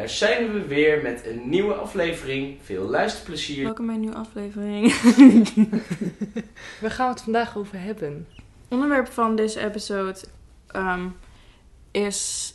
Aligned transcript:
daar 0.00 0.08
zijn 0.08 0.52
we 0.52 0.66
weer 0.66 1.02
met 1.02 1.26
een 1.26 1.48
nieuwe 1.48 1.74
aflevering. 1.74 2.58
Veel 2.62 2.84
luisterplezier. 2.84 3.64
Welkom 3.64 3.86
bij 3.86 3.94
een 3.94 4.00
nieuwe 4.00 4.16
aflevering. 4.16 4.94
Waar 6.80 6.90
gaan 6.90 7.06
we 7.06 7.12
het 7.12 7.22
vandaag 7.22 7.56
over 7.56 7.80
hebben? 7.80 8.26
Onderwerp 8.68 9.08
van 9.08 9.36
deze 9.36 9.60
episode 9.60 10.20
ehm, 10.66 11.08
is 11.90 12.52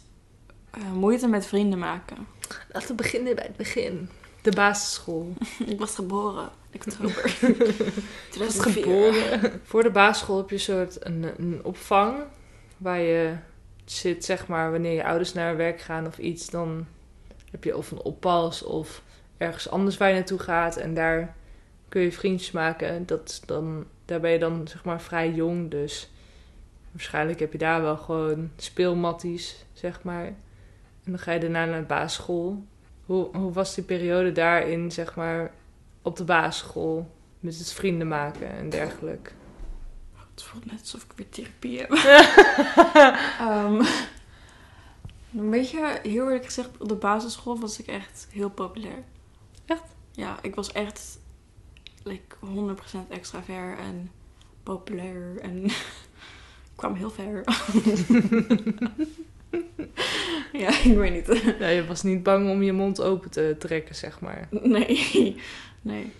eh, 0.71 0.91
moeite 0.91 1.27
met 1.27 1.45
vrienden 1.45 1.79
maken. 1.79 2.27
Laten 2.71 2.88
we 2.88 2.95
beginnen 2.95 3.36
bij 3.36 3.46
het 3.46 3.57
begin. 3.57 4.09
De 4.41 4.52
basisschool. 4.52 5.34
Ik 5.73 5.80
was 5.80 5.96
geboren 5.96 6.50
in 6.71 6.82
oktober. 6.86 7.38
Ik 8.34 8.38
was 8.38 8.59
geboren. 8.59 9.62
Voor 9.64 9.84
de 9.84 9.91
basisschool 9.91 10.38
heb 10.38 10.50
je 10.50 10.55
een 10.55 10.62
soort 10.62 11.05
een, 11.05 11.32
een 11.38 11.59
opvang 11.64 12.18
waar 12.77 13.00
je 13.00 13.36
zit, 13.86 14.25
zeg 14.25 14.47
maar, 14.47 14.71
wanneer 14.71 14.93
je 14.93 15.05
ouders 15.05 15.33
naar 15.33 15.57
werk 15.57 15.82
gaan 15.82 16.05
of 16.05 16.18
iets, 16.18 16.50
dan 16.50 16.86
heb 17.55 17.64
je 17.64 17.77
of 17.77 17.91
een 17.91 18.01
oppas 18.01 18.64
of 18.64 19.01
ergens 19.37 19.69
anders 19.69 19.97
waar 19.97 20.09
je 20.09 20.15
naartoe 20.15 20.39
gaat 20.39 20.77
en 20.77 20.93
daar 20.93 21.36
kun 21.89 22.01
je 22.01 22.11
vriendjes 22.11 22.51
maken. 22.51 23.05
Dat, 23.05 23.41
dan, 23.46 23.86
daar 24.05 24.19
ben 24.19 24.32
je 24.32 24.39
dan, 24.39 24.68
zeg 24.68 24.83
maar, 24.83 25.01
vrij 25.01 25.32
jong, 25.32 25.71
dus 25.71 26.11
waarschijnlijk 26.91 27.39
heb 27.39 27.51
je 27.51 27.57
daar 27.57 27.82
wel 27.82 27.97
gewoon 27.97 28.51
speelmatties, 28.55 29.65
zeg 29.73 30.04
maar. 30.04 30.25
En 31.04 31.11
dan 31.11 31.19
ga 31.19 31.32
je 31.32 31.39
daarna 31.39 31.65
naar 31.65 31.79
de 31.79 31.86
basisschool. 31.86 32.63
Hoe, 33.05 33.36
hoe 33.36 33.53
was 33.53 33.75
die 33.75 33.83
periode 33.83 34.31
daarin, 34.31 34.91
zeg 34.91 35.16
maar, 35.16 35.52
op 36.02 36.16
de 36.17 36.23
basisschool? 36.23 37.13
Met 37.39 37.58
het 37.58 37.72
vrienden 37.72 38.08
maken 38.08 38.49
en 38.49 38.69
dergelijke. 38.69 39.31
Het 40.33 40.44
voelt 40.44 40.66
net 40.66 40.80
alsof 40.80 41.03
ik 41.03 41.11
weer 41.16 41.30
therapie 41.30 41.80
heb. 41.80 41.91
Ehm, 43.39 43.83
een 45.38 45.50
beetje, 45.50 46.00
heel 46.03 46.25
eerlijk 46.25 46.45
gezegd, 46.45 46.69
op 46.78 46.88
de 46.88 46.95
basisschool 46.95 47.59
was 47.59 47.80
ik 47.80 47.88
echt 47.88 48.28
heel 48.31 48.50
populair. 48.50 49.03
Echt? 49.66 49.83
Ja, 50.11 50.38
ik 50.42 50.55
was 50.55 50.72
echt 50.72 51.19
like, 52.03 52.36
100% 52.36 53.08
extravert 53.09 53.80
en 53.80 54.11
populair 54.64 55.39
en 55.42 55.66
ik 56.72 56.75
kwam 56.75 56.94
heel 56.94 57.09
ver. 57.09 57.44
ja, 60.64 60.80
ik 60.83 60.95
weet 60.95 61.14
niet. 61.14 61.44
Ja, 61.59 61.67
je 61.67 61.86
was 61.86 62.03
niet 62.03 62.23
bang 62.23 62.49
om 62.49 62.64
je 62.64 62.73
mond 62.73 63.02
open 63.02 63.31
te 63.31 63.55
trekken, 63.59 63.95
zeg 63.95 64.20
maar. 64.20 64.47
Nee, 64.49 65.36
nee. 65.81 66.11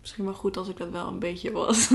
Misschien 0.00 0.24
wel 0.24 0.34
goed 0.34 0.56
als 0.56 0.68
ik 0.68 0.76
dat 0.76 0.90
wel 0.90 1.06
een 1.06 1.18
beetje 1.18 1.52
was. 1.52 1.90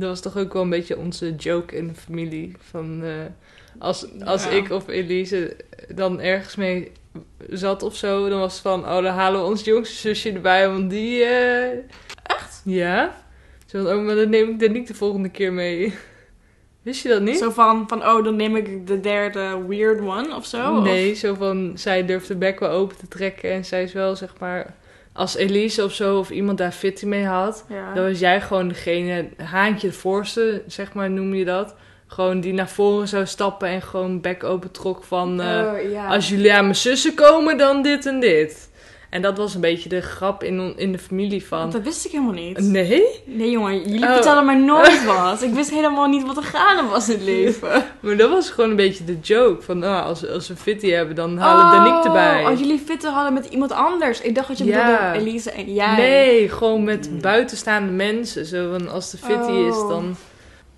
Dat 0.00 0.08
was 0.08 0.20
toch 0.20 0.36
ook 0.36 0.52
wel 0.52 0.62
een 0.62 0.70
beetje 0.70 0.98
onze 0.98 1.34
joke 1.34 1.76
in 1.76 1.86
de 1.88 1.94
familie. 1.94 2.56
Van, 2.70 3.00
eh, 3.04 3.10
als 3.78 4.06
als 4.24 4.44
Ja. 4.44 4.50
ik 4.50 4.70
of 4.70 4.88
Elise 4.88 5.56
dan 5.94 6.20
ergens 6.20 6.56
mee 6.56 6.92
zat 7.48 7.82
of 7.82 7.96
zo, 7.96 8.28
dan 8.28 8.38
was 8.38 8.52
het 8.52 8.62
van... 8.62 8.80
Oh, 8.80 8.94
dan 9.02 9.04
halen 9.14 9.40
we 9.40 9.46
ons 9.46 9.64
jongste 9.64 9.94
zusje 9.96 10.32
erbij, 10.32 10.68
want 10.68 10.90
die... 10.90 11.22
eh, 11.24 11.70
Echt? 12.22 12.62
Ja. 12.64 13.16
Zo 13.66 13.82
van, 13.84 13.92
oh, 13.98 14.04
maar 14.04 14.14
dan 14.14 14.28
neem 14.30 14.48
ik 14.48 14.60
Danique 14.60 14.86
de 14.92 14.94
volgende 14.98 15.28
keer 15.28 15.52
mee. 15.52 15.94
Wist 16.82 17.02
je 17.02 17.08
dat 17.08 17.22
niet? 17.22 17.38
Zo 17.38 17.50
van, 17.50 17.88
van, 17.88 18.02
oh, 18.06 18.24
dan 18.24 18.36
neem 18.36 18.56
ik 18.56 18.86
de 18.86 19.00
derde 19.00 19.64
weird 19.68 20.00
one 20.00 20.34
of 20.36 20.46
zo? 20.46 20.76
of- 20.76 20.84
Nee, 20.84 21.14
zo 21.14 21.34
van, 21.34 21.72
zij 21.74 22.04
durft 22.06 22.28
de 22.28 22.36
bek 22.36 22.60
wel 22.60 22.70
open 22.70 22.96
te 22.96 23.08
trekken. 23.08 23.50
En 23.50 23.64
zij 23.64 23.82
is 23.82 23.92
wel, 23.92 24.16
zeg 24.16 24.34
maar... 24.38 24.74
Als 25.20 25.36
Elise 25.36 25.84
of 25.84 25.92
zo, 25.92 26.18
of 26.18 26.30
iemand 26.30 26.58
daar 26.58 26.72
fitty 26.72 27.06
mee 27.06 27.24
had... 27.24 27.64
Ja. 27.68 27.94
Dan 27.94 28.04
was 28.04 28.18
jij 28.18 28.40
gewoon 28.40 28.68
degene, 28.68 29.28
haantje 29.36 29.86
de 29.88 29.92
voorste, 29.92 30.62
zeg 30.66 30.92
maar, 30.92 31.10
noem 31.10 31.34
je 31.34 31.44
dat. 31.44 31.74
Gewoon 32.06 32.40
die 32.40 32.52
naar 32.52 32.68
voren 32.68 33.08
zou 33.08 33.26
stappen 33.26 33.68
en 33.68 33.82
gewoon 33.82 34.20
bek 34.20 34.44
open 34.44 34.70
trok 34.70 35.04
van... 35.04 35.40
eh, 35.40 35.72
Oh, 35.72 35.90
ja. 35.90 36.06
Als 36.06 36.28
jullie 36.28 36.52
aan 36.54 36.62
mijn 36.64 36.76
zussen 36.76 37.14
komen, 37.14 37.58
dan 37.58 37.82
dit 37.82 38.06
en 38.06 38.20
dit. 38.20 38.69
En 39.10 39.22
dat 39.22 39.36
was 39.38 39.54
een 39.54 39.60
beetje 39.60 39.88
de 39.88 40.00
grap 40.00 40.42
in, 40.42 40.72
in 40.76 40.92
de 40.92 40.98
familie 40.98 41.46
van... 41.46 41.70
Dat 41.70 41.82
wist 41.82 42.04
ik 42.06 42.10
helemaal 42.10 42.32
niet. 42.32 42.58
Nee? 42.58 43.02
Nee, 43.24 43.50
jongen, 43.50 43.82
jullie 43.90 44.06
Oh. 44.06 44.12
vertelden 44.12 44.44
mij 44.44 44.54
nooit 44.54 45.04
wat. 45.14 45.42
Ik 45.42 45.52
wist 45.54 45.70
helemaal 45.70 46.06
niet 46.08 46.26
wat 46.26 46.36
er 46.36 46.42
gaande 46.42 46.90
was 46.90 47.08
in 47.08 47.14
het 47.14 47.24
leven. 47.24 47.84
Maar 48.00 48.16
dat 48.16 48.30
was 48.30 48.50
gewoon 48.50 48.70
een 48.70 48.76
beetje 48.76 49.04
de 49.04 49.18
joke. 49.20 49.62
Van, 49.62 49.82
ah, 49.82 50.04
als, 50.06 50.28
als 50.28 50.48
we 50.48 50.56
fitty 50.56 50.90
hebben, 50.90 51.14
dan 51.16 51.38
halen 51.38 51.70
we 51.70 51.76
Danique 51.76 52.06
erbij. 52.06 52.46
Oh, 52.52 52.58
jullie 52.58 52.78
fitten 52.78 53.12
hadden 53.12 53.32
met 53.32 53.46
iemand 53.46 53.72
anders. 53.72 54.20
Ik 54.20 54.34
dacht 54.34 54.48
dat 54.48 54.58
je 54.58 54.64
Ja. 54.64 54.84
bedoelde 55.12 55.28
Elise 55.30 55.50
en 55.50 55.74
jij. 55.74 55.96
Nee, 55.96 56.48
gewoon 56.48 56.84
met 56.84 57.20
buitenstaande 57.20 57.92
mensen. 57.92 58.46
Zo 58.46 58.70
van, 58.78 58.88
als 58.88 59.10
de 59.10 59.16
fitty 59.18 59.50
is, 59.52 59.74
Oh. 59.76 59.88
dan... 59.88 60.16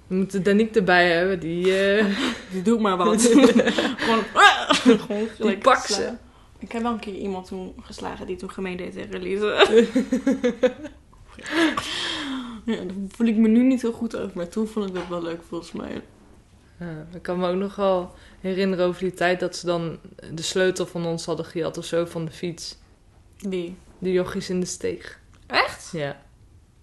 We 0.07 0.15
moeten 0.19 0.43
Danique 0.43 0.79
erbij 0.79 1.09
hebben, 1.11 1.41
die... 1.41 1.79
eh, 1.97 2.05
Doe 2.65 2.81
maar 2.81 2.97
wat. 2.97 3.23
gewoon, 3.97 4.25
gewoon 4.97 5.29
Die 5.39 5.59
pak 5.59 5.87
ze. 5.87 6.09
Ik 6.63 6.73
heb 6.73 6.83
wel 6.83 6.93
een 6.93 6.99
keer 6.99 7.15
iemand 7.15 7.47
toen 7.47 7.75
geslagen 7.83 8.27
die 8.27 8.37
toen 8.37 8.51
gemeen 8.51 8.77
deed 8.77 8.93
tegen 8.93 9.15
Elise. 9.15 9.47
ja, 12.65 12.77
daar 12.77 12.95
voel 13.09 13.27
ik 13.27 13.37
me 13.37 13.49
nu 13.49 13.63
niet 13.63 13.83
heel 13.83 13.93
goed 13.93 14.17
over. 14.17 14.31
Maar 14.35 14.49
toen 14.49 14.67
vond 14.67 14.89
ik 14.89 14.95
dat 14.95 15.09
wel 15.09 15.23
leuk 15.23 15.41
volgens 15.49 15.73
mij. 15.73 16.01
Ja, 16.79 17.07
ik 17.15 17.23
kan 17.23 17.39
me 17.39 17.49
ook 17.49 17.57
nog 17.57 17.77
wel 17.77 18.15
herinneren 18.41 18.87
over 18.87 19.01
die 19.01 19.15
tijd 19.15 19.41
dat 19.41 19.57
ze 19.57 19.67
dan 19.67 19.99
de 20.33 20.43
sleutel 20.43 20.87
van 20.87 21.07
ons 21.07 21.25
hadden 21.25 21.45
gejat 21.47 21.79
of 21.79 21.85
zo 21.85 22.05
van 22.05 22.25
de 22.25 22.31
fiets. 22.31 22.77
Wie? 23.39 23.77
De 23.99 24.13
jochies 24.13 24.51
in 24.51 24.61
de 24.61 24.67
steeg. 24.67 25.19
Echt? 25.47 25.89
Ja, 25.93 26.21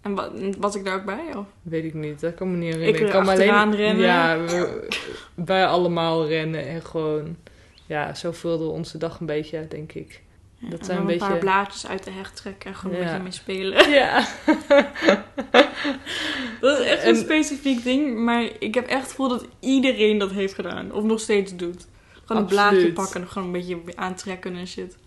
En 0.01 0.15
wa- 0.15 0.31
was 0.59 0.75
ik 0.75 0.85
daar 0.85 0.95
ook 0.95 1.05
bij? 1.05 1.35
Of? 1.35 1.45
weet 1.61 1.83
ik 1.83 1.93
niet. 1.93 2.19
Dat 2.19 2.33
kan 2.35 2.51
me 2.51 2.57
niet 2.57 2.73
Ik 2.73 2.79
herinneren. 2.79 3.07
er 3.07 3.13
kan 3.13 3.23
me 3.25 3.29
achteraan 3.31 3.75
rennen. 3.75 4.05
Ja, 4.05 4.37
we, 4.45 4.87
wij 5.35 5.65
allemaal 5.67 6.27
rennen 6.27 6.67
en 6.67 6.81
gewoon... 6.85 7.35
Ja, 7.89 8.13
zo 8.13 8.31
vulde 8.31 8.63
onze 8.65 8.97
dag 8.97 9.19
een 9.19 9.25
beetje 9.25 9.67
denk 9.67 9.93
ik. 9.93 10.21
Ja, 10.55 10.69
Dat 10.69 10.79
en 10.79 10.85
zijn 10.85 10.97
dan 10.97 11.07
een 11.07 11.13
een 11.13 11.19
paar 11.19 11.27
beetje- 11.29 11.43
blaadjes 11.43 11.87
uit 11.87 12.03
de 12.03 12.11
hecht 12.11 12.35
trekken 12.35 12.69
en 12.69 12.75
gewoon 12.75 12.95
een 12.97 13.03
beetje 13.03 13.19
mee 13.21 13.31
spelen. 13.31 13.89
Ja. 13.99 14.27
Dat 16.61 16.79
is 16.79 16.85
echt 16.85 17.03
een 17.03 17.09
En- 17.09 17.15
specifiek 17.15 17.83
ding, 17.83 18.17
maar 18.17 18.49
ik 18.59 18.73
heb 18.75 18.87
echt 18.87 19.01
het 19.01 19.09
gevoel 19.09 19.27
dat 19.29 19.45
iedereen 19.59 20.17
dat 20.17 20.31
heeft 20.31 20.53
gedaan. 20.53 20.91
Of 20.93 21.03
nog 21.03 21.19
steeds 21.19 21.55
doet. 21.55 21.87
Gewoon 22.25 22.41
een 22.41 22.47
blaadje 22.47 22.93
pakken 22.93 23.21
en 23.21 23.27
gewoon 23.27 23.47
een 23.47 23.53
beetje 23.53 23.79
aantrekken 23.95 24.55
en 24.55 24.67
shit. 24.67 24.97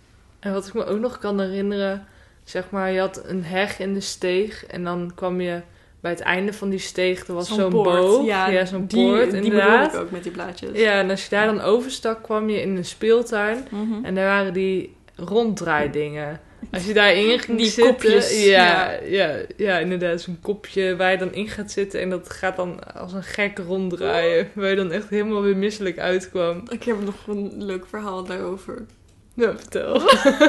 En 0.40 0.52
wat 0.52 0.66
ik 0.66 0.74
me 0.74 0.84
ook 0.84 0.98
nog 1.00 1.18
kan 1.18 1.40
herinneren... 1.40 2.06
Zeg 2.44 2.70
maar, 2.70 2.92
je 2.92 3.00
had 3.00 3.22
een 3.24 3.44
heg 3.44 3.78
in 3.78 3.94
de 3.94 4.00
steeg 4.00 4.66
en 4.66 4.84
dan 4.84 5.12
kwam 5.14 5.40
je... 5.40 5.62
Bij 6.02 6.10
het 6.10 6.20
einde 6.20 6.52
van 6.52 6.70
die 6.70 6.78
steeg, 6.78 7.26
er 7.26 7.34
was 7.34 7.54
zo'n 7.54 7.70
boog. 7.70 8.24
Ja, 8.24 8.64
zo'n 8.64 8.86
die, 8.86 9.06
poort, 9.06 9.30
die 9.30 9.42
inderdaad. 9.42 9.84
bedoel 9.84 10.00
ik 10.00 10.06
ook 10.06 10.10
met 10.12 10.22
die 10.22 10.32
blaadjes. 10.32 10.80
Ja, 10.80 10.92
en 10.92 11.10
als 11.10 11.22
je 11.22 11.30
daar 11.30 11.46
dan 11.46 11.60
overstak, 11.60 12.22
kwam 12.22 12.50
je 12.50 12.60
in 12.60 12.76
een 12.76 12.84
speeltuin. 12.84 13.66
Mhm. 13.70 14.04
En 14.04 14.14
daar 14.14 14.24
waren 14.26 14.52
die 14.52 14.94
ronddraaidingen. 15.16 16.40
Als 16.70 16.86
je 16.86 16.92
daarin 16.92 17.38
ging 17.38 17.58
Die 17.58 17.66
zitten... 17.66 17.92
kopjes, 17.92 18.44
Ja, 18.44 18.98
ja. 19.04 19.36
Ja, 19.56 19.78
inderdaad. 19.78 20.20
Zo'n 20.20 20.38
kopje 20.40 20.96
waar 20.96 21.10
je 21.10 21.18
dan 21.18 21.34
in 21.34 21.48
gaat 21.48 21.70
zitten. 21.70 22.00
En 22.00 22.10
dat 22.10 22.30
gaat 22.30 22.56
dan 22.56 22.94
als 22.94 23.12
een 23.12 23.22
gek 23.22 23.58
ronddraaien. 23.58 24.48
Waar 24.54 24.70
je 24.70 24.76
dan 24.76 24.92
echt 24.92 25.08
helemaal 25.08 25.42
weer 25.42 25.56
misselijk 25.56 25.98
uitkwam. 25.98 26.62
Ik 26.68 26.82
heb 26.82 27.04
nog 27.04 27.26
een 27.26 27.64
leuk 27.64 27.86
verhaal 27.86 28.24
daarover. 28.24 28.86
Nou, 29.34 29.56
vertel. 29.58 30.00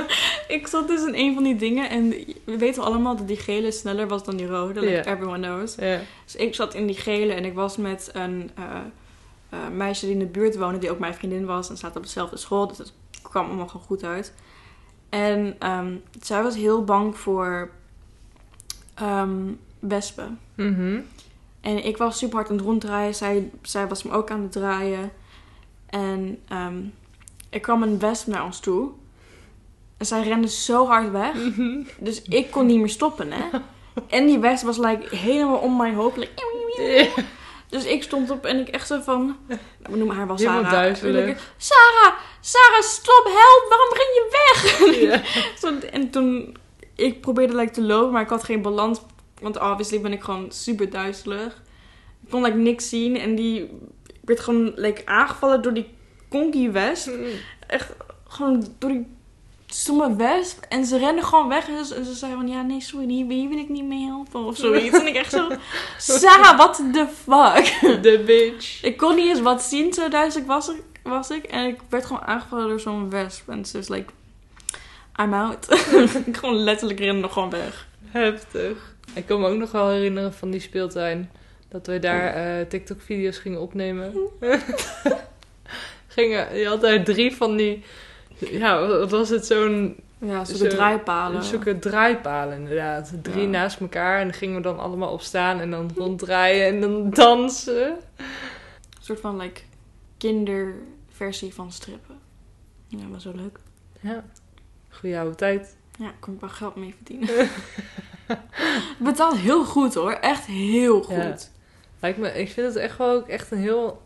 Ik 0.57 0.67
zat 0.67 0.87
dus 0.87 1.05
in 1.05 1.15
een 1.15 1.33
van 1.33 1.43
die 1.43 1.55
dingen 1.55 1.89
en 1.89 2.09
we 2.43 2.57
weten 2.57 2.83
allemaal 2.83 3.15
dat 3.15 3.27
die 3.27 3.37
gele 3.37 3.71
sneller 3.71 4.07
was 4.07 4.23
dan 4.23 4.35
die 4.37 4.47
rode. 4.47 4.79
Like 4.79 4.91
Ja. 4.91 5.05
everyone 5.05 5.47
knows. 5.47 5.75
Ja. 5.75 5.99
Dus 6.23 6.35
ik 6.35 6.55
zat 6.55 6.73
in 6.73 6.87
die 6.87 6.95
gele 6.95 7.33
en 7.33 7.45
ik 7.45 7.53
was 7.53 7.77
met 7.77 8.09
een 8.13 8.51
eh, 8.55 8.63
eh, 9.49 9.59
meisje 9.75 10.05
die 10.05 10.13
in 10.13 10.19
de 10.19 10.25
buurt 10.25 10.57
woonde, 10.57 10.77
die 10.77 10.91
ook 10.91 10.99
mijn 10.99 11.13
vriendin 11.13 11.45
was. 11.45 11.69
En 11.69 11.77
zaten 11.77 11.97
op 11.97 12.03
dezelfde 12.03 12.37
school, 12.37 12.67
dus 12.67 12.77
het 12.77 12.93
kwam 13.21 13.45
allemaal 13.45 13.67
gewoon 13.67 13.85
goed 13.85 14.03
uit. 14.03 14.33
En 15.09 15.55
ehm, 15.59 15.95
zij 16.21 16.43
was 16.43 16.55
heel 16.55 16.83
bang 16.83 17.17
voor 17.17 17.69
ehm, 18.93 19.51
wespen. 19.79 20.39
Mhm. 20.55 20.99
En 21.61 21.85
ik 21.85 21.97
was 21.97 22.17
super 22.17 22.35
hard 22.35 22.49
aan 22.49 22.55
het 22.55 22.65
ronddraaien. 22.65 23.15
Zij, 23.15 23.51
zij 23.61 23.87
was 23.87 24.03
me 24.03 24.11
ook 24.11 24.31
aan 24.31 24.41
het 24.41 24.51
draaien. 24.51 25.11
En 25.85 26.39
ehm, 26.47 26.77
er 27.53 27.59
kwam 27.59 27.83
een 27.83 27.99
wesp 27.99 28.27
naar 28.27 28.45
ons 28.45 28.59
toe. 28.59 28.91
En 29.97 30.05
zij 30.05 30.23
rende 30.23 30.47
zo 30.47 30.87
hard 30.87 31.11
weg. 31.11 31.33
Mhm. 31.33 31.83
Dus 31.99 32.21
ik 32.21 32.51
kon 32.51 32.65
niet 32.65 32.79
meer 32.79 32.89
stoppen, 32.89 33.31
hè. 33.31 33.43
En 34.07 34.25
die 34.25 34.39
wesp 34.39 34.65
was 34.65 34.77
like, 34.77 35.15
helemaal 35.15 35.57
om 35.57 35.77
mijn 35.77 35.93
hoofd. 35.93 36.17
like, 36.17 37.09
dus 37.69 37.85
ik 37.85 38.03
stond 38.03 38.29
op 38.29 38.45
en 38.45 38.59
ik 38.59 38.67
echt 38.67 38.87
zo 38.87 39.01
van... 39.01 39.37
We 39.89 39.97
noemen 39.97 40.15
haar 40.15 40.27
wel 40.27 40.37
Sarah. 40.37 40.71
duizelig. 40.71 41.53
Sarah, 41.57 42.13
Sarah, 42.41 42.81
stop, 42.81 43.23
help, 43.23 43.65
waarom 43.69 43.89
ren 43.93 44.13
je 44.13 44.27
weg? 45.61 45.91
En 45.91 46.09
toen... 46.09 46.57
Ik 46.95 47.21
probeerde 47.21 47.55
like, 47.55 47.71
te 47.71 47.81
lopen, 47.81 48.11
maar 48.11 48.21
ik 48.21 48.29
had 48.29 48.43
geen 48.43 48.61
balans. 48.61 49.01
Want 49.41 49.59
obviously 49.59 50.01
ben 50.01 50.11
ik 50.11 50.23
gewoon 50.23 50.51
super 50.51 50.89
duizelig. 50.89 51.61
Ik 52.23 52.29
kon 52.29 52.43
like, 52.43 52.57
niks 52.57 52.89
zien. 52.89 53.17
En 53.17 53.35
die 53.35 53.69
werd 54.21 54.39
gewoon 54.39 54.73
like, 54.75 55.01
aangevallen 55.05 55.61
door 55.61 55.73
die 55.73 55.87
konkie 56.33 56.71
wesp. 56.71 57.09
Echt 57.67 57.91
gewoon 58.27 58.67
door 58.79 58.89
die 58.89 59.07
stomme 59.65 60.15
wesp. 60.15 60.65
En 60.69 60.85
ze 60.85 60.97
rende 60.97 61.21
gewoon 61.21 61.47
weg. 61.47 61.67
En 61.67 61.85
ze, 61.85 61.95
en 61.95 62.05
ze 62.05 62.13
zei 62.13 62.33
van, 62.33 62.47
ja, 62.47 62.61
nee, 62.61 62.81
sorry, 62.81 63.07
hier, 63.07 63.25
hier 63.25 63.49
wil 63.49 63.57
ik 63.57 63.69
niet 63.69 63.85
mee 63.85 64.05
helpen. 64.05 64.45
Of 64.45 64.57
zoiets. 64.57 64.97
en 64.99 65.07
ik 65.07 65.15
echt 65.15 65.31
zo, 65.31 65.49
Sarah, 65.97 66.57
what 66.57 66.75
the 66.75 67.07
fuck? 67.23 68.01
De 68.03 68.23
bitch. 68.25 68.83
Ik 68.83 68.97
kon 68.97 69.15
niet 69.15 69.27
eens 69.27 69.41
wat 69.41 69.63
zien, 69.63 69.93
zo 69.93 70.09
duizelig 70.09 70.47
was 70.47 70.69
ik. 70.69 70.83
was 71.03 71.29
ik. 71.29 71.43
En 71.43 71.67
ik 71.67 71.79
werd 71.89 72.05
gewoon 72.05 72.21
aangevallen 72.21 72.67
door 72.67 72.79
zo'n 72.79 73.09
wesp. 73.09 73.49
En 73.49 73.65
ze 73.65 73.77
is 73.77 73.87
like, 73.87 74.11
I'm 75.19 75.33
out. 75.33 75.67
ik 76.25 76.37
gewoon 76.37 76.55
letterlijk 76.55 76.99
rende 76.99 77.21
nog 77.21 77.33
gewoon 77.33 77.49
weg. 77.49 77.87
Heftig. 78.05 78.95
Ik 79.13 79.25
kan 79.25 79.39
me 79.39 79.47
ook 79.47 79.57
nog 79.57 79.71
wel 79.71 79.89
herinneren 79.89 80.33
van 80.33 80.51
die 80.51 80.59
speeltuin. 80.59 81.29
Dat 81.69 81.87
wij 81.87 81.99
daar 81.99 82.33
eh, 82.33 82.67
TikTok-video's 82.67 83.37
gingen 83.37 83.61
opnemen. 83.61 84.13
gingen, 86.13 86.55
je 86.55 86.67
had 86.67 86.81
daar 86.81 87.03
drie 87.03 87.35
van 87.35 87.55
die... 87.55 87.83
Ja, 88.37 88.87
wat 88.87 89.11
was 89.11 89.29
het? 89.29 89.45
Zo'n... 89.45 89.95
Ja, 90.17 90.45
zo'n 90.45 90.55
Zo- 90.57 90.67
draaipalen. 90.67 91.43
Zulke 91.43 91.79
draaipalen 91.79 92.57
inderdaad. 92.57 93.13
Drie 93.21 93.41
Ja. 93.43 93.47
naast 93.49 93.79
elkaar. 93.79 94.19
En 94.19 94.23
dan 94.27 94.33
gingen 94.37 94.55
we 94.55 94.61
dan 94.61 94.79
allemaal 94.79 95.11
opstaan 95.11 95.59
en 95.59 95.71
dan 95.71 95.91
ronddraaien 95.95 96.67
en 96.67 96.81
dan 96.81 97.09
dansen. 97.09 97.87
Een 98.17 99.01
soort 99.01 99.19
van 99.19 99.37
like 99.37 99.61
kinderversie 100.17 101.53
van 101.53 101.71
strippen. 101.71 102.15
Ja, 102.87 103.07
was 103.11 103.23
zo 103.23 103.31
leuk. 103.35 103.59
Ja, 103.99 104.23
goeie 104.89 105.17
oude 105.17 105.35
tijd. 105.35 105.75
Ja, 105.99 106.11
kon 106.19 106.33
ik 106.33 106.39
wel 106.39 106.49
geld 106.49 106.75
mee 106.75 106.95
verdienen. 106.95 107.29
Het 108.27 108.97
betaalt 108.97 109.37
heel 109.37 109.65
goed 109.65 109.93
hoor. 109.93 110.11
Echt 110.11 110.45
heel 110.45 111.01
goed. 111.03 111.15
Ja. 111.15 111.35
Lijkt 111.99 112.17
me, 112.17 112.27
ik 112.39 112.49
vind 112.51 112.67
het 112.67 112.75
echt 112.75 112.97
wel 112.97 113.11
ook 113.15 113.27
echt 113.27 113.51
een 113.51 113.57
heel... 113.57 114.01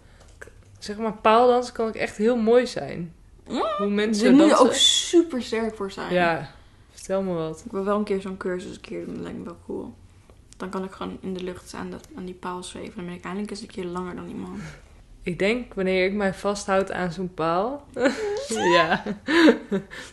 Zeg 0.80 0.98
maar, 0.98 1.14
paaldans 1.14 1.72
kan 1.72 1.88
ook 1.88 1.96
echt 1.96 2.18
heel 2.18 2.36
mooi 2.38 2.68
zijn. 2.68 3.14
Mm, 3.48 3.64
Hoe 3.78 3.90
mensen 3.90 4.24
Daar 4.24 4.34
moet 4.34 4.42
je 4.44 4.50
dansen. 4.50 4.66
ook 4.68 4.74
super 4.74 5.42
sterk 5.44 5.76
voor 5.76 5.92
zijn. 5.92 6.14
Ja, 6.14 6.52
vertel 6.92 7.22
me 7.22 7.34
wat. 7.34 7.62
Ik 7.66 7.72
wil 7.72 7.84
wel 7.84 7.98
een 7.98 8.04
keer 8.04 8.22
zo'n 8.22 8.38
cursus 8.38 8.76
een 8.76 8.82
keer 8.82 9.06
doen. 9.06 9.14
Dat 9.14 9.24
lijkt 9.24 9.38
me 9.38 9.44
wel 9.44 9.58
cool. 9.66 9.94
Dan 10.58 10.70
kan 10.70 10.84
ik 10.84 10.92
gewoon 10.92 11.18
in 11.22 11.34
de 11.34 11.44
lucht 11.44 11.74
aan, 11.74 11.92
dat, 11.92 12.08
aan 12.18 12.26
die 12.26 12.34
paal 12.34 12.64
zweven. 12.64 12.96
Dan 12.96 13.06
ben 13.06 13.14
ik 13.14 13.24
eindelijk 13.24 13.52
eens 13.52 13.62
een 13.62 13.68
keer 13.68 13.86
langer 13.86 14.16
dan 14.16 14.28
iemand. 14.28 14.62
Ik 15.22 15.40
denk 15.40 15.74
wanneer 15.74 16.06
ik 16.06 16.14
mij 16.14 16.34
vasthoud 16.34 16.92
aan 16.92 17.12
zo'n 17.12 17.34
paal. 17.34 17.86
ja, 18.48 19.04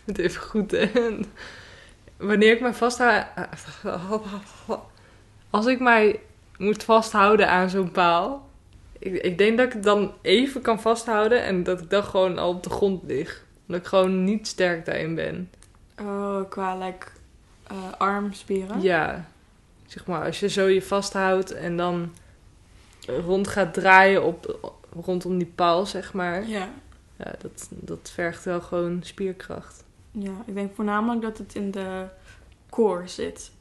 het 0.05 0.17
even 0.17 0.41
goed. 0.41 0.71
Hè? 0.71 0.91
Wanneer 2.17 2.51
ik 2.53 2.61
mij 2.61 2.73
vasthoud. 2.73 3.25
Als 5.49 5.65
ik 5.65 5.79
mij 5.79 6.19
moet 6.57 6.83
vasthouden 6.83 7.49
aan 7.49 7.69
zo'n 7.69 7.91
paal. 7.91 8.49
Ik, 8.99 9.13
ik 9.13 9.37
denk 9.37 9.57
dat 9.57 9.67
ik 9.67 9.73
het 9.73 9.83
dan 9.83 10.13
even 10.21 10.61
kan 10.61 10.81
vasthouden 10.81 11.43
en 11.43 11.63
dat 11.63 11.81
ik 11.81 11.89
dan 11.89 12.03
gewoon 12.03 12.37
al 12.37 12.49
op 12.49 12.63
de 12.63 12.69
grond 12.69 13.03
lig. 13.03 13.45
Dat 13.65 13.77
ik 13.79 13.85
gewoon 13.85 14.23
niet 14.23 14.47
sterk 14.47 14.85
daarin 14.85 15.15
ben. 15.15 15.49
Oh, 15.99 16.49
qua 16.49 16.77
like, 16.77 17.07
eh, 17.67 17.91
armspieren. 17.97 18.81
Ja, 18.81 19.29
zeg 19.85 20.05
maar, 20.05 20.25
als 20.25 20.39
je 20.39 20.49
zo 20.49 20.65
je 20.65 20.81
vasthoudt 20.81 21.51
en 21.51 21.77
dan 21.77 22.13
rond 23.05 23.47
gaat 23.47 23.73
draaien 23.73 24.23
op, 24.23 24.71
rondom 25.05 25.37
die 25.37 25.51
paal, 25.55 25.85
zeg 25.85 26.13
maar. 26.13 26.47
Ja. 26.47 26.69
Ja, 27.17 27.33
dat, 27.41 27.67
dat 27.69 28.11
vergt 28.13 28.43
wel 28.43 28.61
gewoon 28.61 28.99
spierkracht. 29.03 29.83
Ja, 30.11 30.31
ik 30.45 30.53
denk 30.53 30.75
voornamelijk 30.75 31.21
dat 31.21 31.37
het 31.37 31.55
in 31.55 31.71
de 31.71 32.05
core 32.69 33.07
zit. 33.07 33.51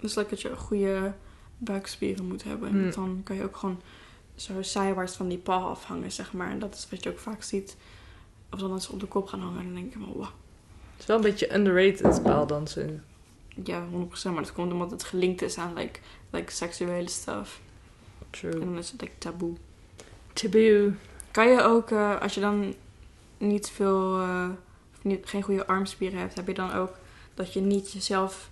Dus 0.00 0.12
dat 0.12 0.40
je 0.40 0.56
goede 0.56 1.12
buikspieren 1.58 2.26
moet 2.28 2.44
hebben. 2.44 2.68
En 2.68 2.74
Hmm. 2.74 2.90
dan 2.90 3.20
kan 3.24 3.36
je 3.36 3.42
ook 3.42 3.56
gewoon 3.56 3.80
zo 4.42 4.62
zijwaarts 4.62 5.16
van 5.16 5.28
die 5.28 5.38
paal 5.38 5.68
afhangen, 5.68 6.12
zeg 6.12 6.32
maar. 6.32 6.50
En 6.50 6.58
dat 6.58 6.74
is 6.74 6.86
wat 6.90 7.02
je 7.02 7.10
ook 7.10 7.18
vaak 7.18 7.42
ziet. 7.42 7.76
Als 8.48 8.60
dan 8.60 8.80
ze 8.80 8.92
op 8.92 9.00
de 9.00 9.06
kop 9.06 9.26
gaan 9.26 9.40
hangen, 9.40 9.64
dan 9.64 9.74
denk 9.74 9.94
ik 9.94 10.00
wow. 10.14 10.22
Het 10.22 11.00
is 11.00 11.06
wel 11.06 11.16
een 11.16 11.22
beetje 11.22 11.54
underrated 11.54 12.22
paaldansen. 12.22 13.04
Ja, 13.64 13.86
100%. 13.86 13.92
Maar 14.24 14.34
dat 14.34 14.52
komt 14.52 14.72
omdat 14.72 14.90
het 14.90 15.04
gelinkt 15.04 15.42
is 15.42 15.58
aan 15.58 15.74
like, 15.74 16.00
like 16.30 16.52
seksuele 16.52 17.08
stuff. 17.08 17.60
En 18.18 18.26
True. 18.30 18.58
dan 18.58 18.78
is 18.78 18.90
het 18.90 19.00
like 19.00 19.18
taboe. 19.18 19.54
Taboe. 20.32 20.92
Kan 21.30 21.48
je 21.48 21.62
ook, 21.62 21.90
eh, 21.90 22.20
als 22.20 22.34
je 22.34 22.40
dan 22.40 22.74
niet 23.38 23.70
veel, 23.70 24.20
eh, 24.20 24.48
of 24.96 25.04
niet, 25.04 25.26
geen 25.26 25.42
goede 25.42 25.66
armspieren 25.66 26.18
hebt, 26.18 26.34
heb 26.34 26.46
je 26.46 26.54
dan 26.54 26.72
ook 26.72 26.90
dat 27.34 27.52
je 27.52 27.60
niet 27.60 27.92
jezelf, 27.92 28.50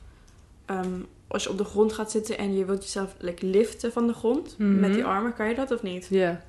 ehm, 0.64 1.00
als 1.32 1.42
je 1.42 1.50
op 1.50 1.58
de 1.58 1.64
grond 1.64 1.92
gaat 1.92 2.10
zitten 2.10 2.38
en 2.38 2.56
je 2.56 2.64
wilt 2.64 2.82
jezelf 2.82 3.14
like, 3.18 3.46
liften 3.46 3.92
van 3.92 4.06
de 4.06 4.12
grond 4.14 4.54
Mhm. 4.58 4.80
met 4.80 4.94
die 4.94 5.04
armen, 5.04 5.34
kan 5.34 5.48
je 5.48 5.54
dat 5.54 5.70
of 5.70 5.82
niet? 5.82 6.06
Ja. 6.10 6.40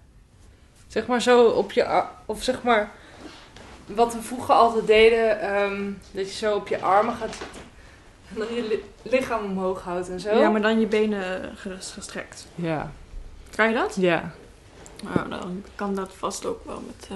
Zeg 0.88 1.08
maar 1.08 1.22
zo 1.22 1.46
op 1.48 1.72
je... 1.72 2.04
Of 2.26 2.44
zeg 2.44 2.64
maar... 2.64 2.92
Wat 3.86 4.14
we 4.14 4.22
vroeger 4.22 4.54
altijd 4.56 4.88
deden... 4.88 5.40
ehm, 5.42 5.92
dat 6.12 6.30
je 6.32 6.36
zo 6.38 6.56
op 6.56 6.68
je 6.68 6.80
armen 6.82 7.16
gaat 7.16 7.36
zitten. 7.36 7.62
En 8.34 8.36
dan 8.40 8.54
je 8.56 8.68
li- 8.68 9.10
lichaam 9.12 9.44
omhoog 9.44 9.82
houdt 9.84 10.10
en 10.10 10.20
zo. 10.20 10.38
Ja, 10.40 10.50
maar 10.50 10.62
dan 10.62 10.80
je 10.80 10.86
benen 10.88 11.52
ges- 11.58 11.92
gestrekt. 11.92 12.48
Ja. 12.56 12.92
Kan 13.56 13.68
je 13.70 13.74
dat? 13.76 13.96
Ja. 14.00 14.32
Nou, 15.04 15.30
dan 15.30 15.64
kan 15.76 15.96
dat 15.96 16.14
vast 16.14 16.46
ook 16.46 16.66
wel 16.66 16.82
met, 16.88 17.08
eh 17.10 17.16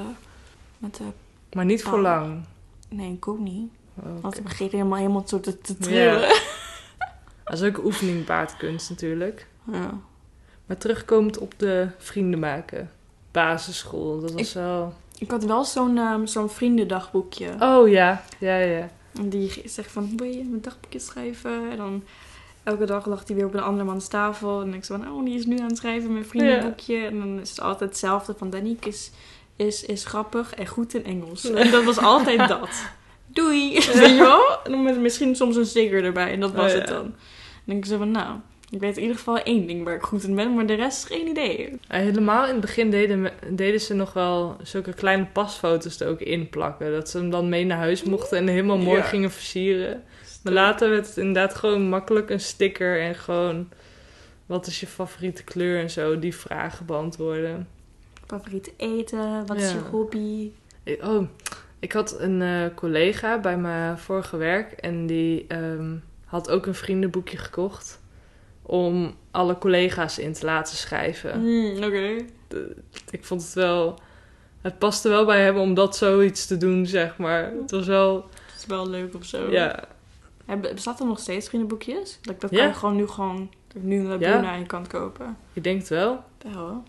met 0.78 1.00
eh, 1.00 1.06
Maar 1.54 1.66
niet 1.66 1.84
voor 1.84 1.94
Oh. 1.98 2.02
lang. 2.02 2.44
nee, 2.90 3.12
ik 3.14 3.28
ook 3.28 3.40
niet. 3.40 3.70
Oké. 4.00 4.22
Want 4.22 4.34
het 4.36 4.44
begint 4.44 4.72
helemaal, 4.72 4.98
helemaal 4.98 5.24
zo 5.28 5.40
te, 5.40 5.58
te 5.62 5.78
trillen. 5.78 6.30
Dat 7.46 7.62
is 7.62 7.68
ook 7.68 7.78
een 7.78 7.86
oefening 7.86 8.26
paardkunst 8.26 8.90
natuurlijk. 8.90 9.48
Ja. 9.72 10.00
Maar 10.66 10.78
terugkomend 10.78 11.38
op 11.38 11.54
de 11.58 11.88
vrienden 11.98 12.40
maken. 12.40 12.92
Basisschool, 13.32 14.20
dat 14.22 14.32
was 14.32 14.42
Ik- 14.48 14.54
wel... 14.54 14.94
Ik 15.18 15.32
had 15.32 15.44
wel 15.44 15.64
zo'n 15.64 15.98
ehm, 15.98 16.26
zo'n 16.26 16.50
vriendendagboekje. 16.50 17.50
Oh 17.60 17.90
ja, 17.90 18.24
ja, 18.40 18.58
ja. 18.58 18.90
En 19.18 19.30
die 19.30 19.62
zegt 19.66 19.92
van, 19.92 20.14
wil 20.18 20.28
je 20.28 20.44
mijn 20.44 20.62
dagboekje 20.62 21.00
schrijven? 21.00 21.70
En 21.72 21.78
dan 21.78 22.04
elke 22.64 22.86
dag 22.86 23.06
lag 23.06 23.24
hij 23.28 23.36
weer 23.36 23.46
op 23.46 23.54
een 23.54 23.60
andere 23.62 23.84
mans 23.86 24.08
tafel. 24.08 24.62
En 24.62 24.74
ik 24.74 24.84
zo 24.86 24.98
van, 24.98 25.12
oh, 25.12 25.26
die 25.26 25.38
is 25.38 25.46
nu 25.46 25.60
aan 25.60 25.68
het 25.68 25.78
schrijven 25.78 26.14
mijn 26.14 26.26
vriendenboekje. 26.26 27.06
En 27.06 27.20
dan 27.20 27.40
is 27.40 27.50
het 27.50 27.60
altijd 27.62 27.90
hetzelfde 27.90 28.34
van, 28.38 28.50
Danique 28.50 28.90
is, 28.90 29.12
is, 29.56 29.84
is 29.86 30.06
grappig 30.06 30.54
en 30.54 30.68
goed 30.68 30.94
in 30.94 31.06
Engels. 31.06 31.50
En 31.50 31.72
dat 31.72 31.84
was 31.84 31.98
altijd 31.98 32.48
dat. 32.58 32.70
Doei! 33.28 33.74
Weet 33.74 34.10
je 34.10 34.16
wel? 34.18 34.64
En 34.64 34.72
dan 34.72 34.84
met 34.84 35.00
misschien 35.00 35.36
soms 35.36 35.56
een 35.56 35.66
sticker 35.66 36.04
erbij. 36.04 36.32
En 36.32 36.40
dat 36.40 36.52
was 36.52 36.72
Oh, 36.74 36.78
het 36.80 36.88
ja. 36.90 36.94
dan. 36.96 37.04
En 37.04 37.12
dan 37.12 37.16
denk 37.66 37.84
ik 37.84 37.90
zo 37.92 37.98
van, 37.98 38.12
nou, 38.12 38.40
ik 38.70 38.80
weet 38.80 38.96
in 38.96 39.02
ieder 39.02 39.18
geval 39.18 39.38
één 39.38 39.68
ding 39.68 39.84
waar 39.84 39.96
ik 39.96 40.02
goed 40.02 40.24
in 40.24 40.36
ben. 40.36 40.54
Maar 40.54 40.66
de 40.66 40.74
rest 40.74 41.06
geen 41.06 41.28
idee. 41.28 41.80
En 41.88 42.02
helemaal 42.02 42.44
in 42.46 42.52
het 42.52 42.62
begin 42.62 42.90
deden, 42.90 43.32
deden 43.50 43.82
ze 43.82 43.94
nog 43.94 44.14
wel 44.14 44.56
zulke 44.64 44.94
kleine 44.94 45.26
pasfoto's 45.26 46.00
er 46.00 46.08
ook 46.08 46.20
in 46.22 46.50
plakken. 46.50 46.92
Dat 46.92 47.10
ze 47.10 47.18
hem 47.18 47.30
dan 47.30 47.50
mee 47.50 47.66
naar 47.66 47.78
huis 47.78 48.04
mochten 48.04 48.38
en 48.38 48.48
helemaal 48.48 48.78
mooi 48.78 48.98
Ja. 48.98 49.04
gingen 49.06 49.32
versieren. 49.32 50.04
Maar 50.44 50.54
later 50.54 50.90
werd 50.90 51.08
het 51.08 51.18
inderdaad 51.18 51.56
gewoon 51.56 51.90
makkelijk 51.90 52.30
een 52.30 52.40
sticker 52.40 53.02
en 53.02 53.16
gewoon... 53.16 53.70
Wat 54.46 54.68
is 54.68 54.80
je 54.80 54.88
favoriete 54.88 55.44
kleur 55.44 55.80
en 55.80 55.90
zo, 55.90 56.20
die 56.20 56.36
vragen 56.36 56.86
beantwoorden. 56.86 57.68
Favoriete 58.28 58.72
eten? 58.78 59.46
Wat 59.46 59.58
is 59.58 59.72
je 59.72 59.80
hobby? 59.92 60.52
Oh, 61.02 61.28
ik 61.80 61.92
had 61.92 62.20
een 62.20 62.42
eh, 62.42 62.66
collega 62.76 63.40
bij 63.40 63.58
mijn 63.58 63.98
vorige 63.98 64.38
werk 64.38 64.72
en 64.72 65.06
die 65.06 65.46
ehm, 65.48 65.96
had 66.26 66.50
ook 66.50 66.66
een 66.66 66.76
vriendenboekje 66.76 67.38
gekocht 67.38 68.02
om 68.62 69.16
alle 69.32 69.58
collega's 69.58 70.20
in 70.20 70.34
te 70.34 70.46
laten 70.46 70.78
schrijven. 70.78 71.32
Hmm, 71.32 71.84
Oké. 71.84 72.26
Ik 73.12 73.26
vond 73.26 73.42
het 73.44 73.54
wel, 73.54 74.00
het 74.62 74.80
paste 74.80 75.10
wel 75.10 75.26
bij 75.26 75.44
hem 75.44 75.58
om 75.58 75.74
dat 75.74 75.96
zoiets 75.96 76.46
te 76.46 76.58
doen, 76.58 76.86
zeg 76.86 77.18
maar. 77.18 77.52
Het 77.62 77.72
was 77.72 77.88
wel, 77.88 78.16
Het 78.46 78.56
is 78.58 78.66
wel 78.66 78.90
leuk 78.90 79.16
of 79.16 79.26
zo. 79.26 79.50
ja, 79.52 79.84
Bestaat 80.62 81.00
er 81.00 81.06
nog 81.06 81.20
steeds 81.20 81.48
vriendenboekjes? 81.48 82.20
Dat, 82.22 82.42
dat 82.42 82.50
Ja. 82.52 82.58
kan 82.58 82.68
je 82.68 82.74
gewoon 82.74 82.96
nu 82.96 83.08
gewoon 83.08 83.50
nu 83.76 84.00
een 84.00 84.20
Ja. 84.20 84.36
Luna 84.36 84.50
aan 84.52 84.60
je 84.60 84.66
kant 84.66 84.88
kopen. 84.88 85.38
ik 85.54 85.64
denk 85.64 85.80
het 85.80 85.90
wel. 85.90 86.24
Wel. 86.54 86.84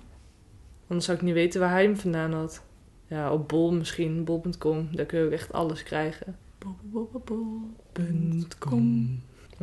Anders 0.88 1.06
zou 1.06 1.18
ik 1.18 1.22
niet 1.24 1.34
weten 1.34 1.60
waar 1.60 1.70
hij 1.70 1.82
hem 1.82 1.96
vandaan 1.96 2.32
had. 2.32 2.62
Ja, 3.06 3.32
op 3.32 3.48
bol 3.48 3.72
misschien, 3.72 4.24
bol.com. 4.24 4.88
Daar 4.92 5.06
kun 5.06 5.18
je 5.18 5.24
ook 5.24 5.30
echt 5.32 5.52
alles 5.52 5.82
krijgen. 5.82 6.36
Bo- 6.58 6.76
bo- 6.82 7.08
bo- 7.12 7.22
bo- 7.24 7.70
.com. 7.96 9.20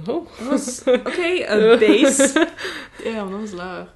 Oh. 0.07 0.15
Oké, 1.07 1.45
een 1.45 1.79
base. 1.79 2.47
Ja, 3.03 3.29
dat 3.29 3.39
was 3.39 3.51
laag. 3.51 3.87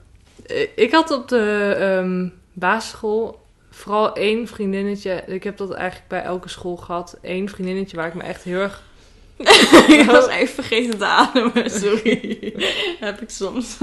Eh, 0.46 0.68
Ik 0.76 0.92
had 0.92 1.12
op 1.12 1.28
de 1.28 1.76
ehm, 1.80 2.28
basisschool 2.54 3.40
vooral 3.70 4.16
één 4.16 4.48
vriendinnetje. 4.48 5.24
Ik 5.28 5.44
heb 5.44 5.58
dat 5.58 5.72
eigenlijk 5.74 6.10
bij 6.10 6.22
elke 6.24 6.50
school 6.50 6.76
gehad. 6.76 7.18
Eén 7.22 7.50
vriendinnetje 7.50 7.98
waar 7.98 8.08
ik 8.08 8.14
me 8.14 8.24
echt 8.24 8.44
heel 8.44 8.60
erg... 8.60 8.84
ik 10.00 10.04
was 10.06 10.28
even 10.28 10.54
vergeten 10.54 10.98
te 10.98 11.06
ademen, 11.06 11.70
sorry. 11.70 12.54
heb 13.00 13.22
ik 13.22 13.30
soms. 13.30 13.78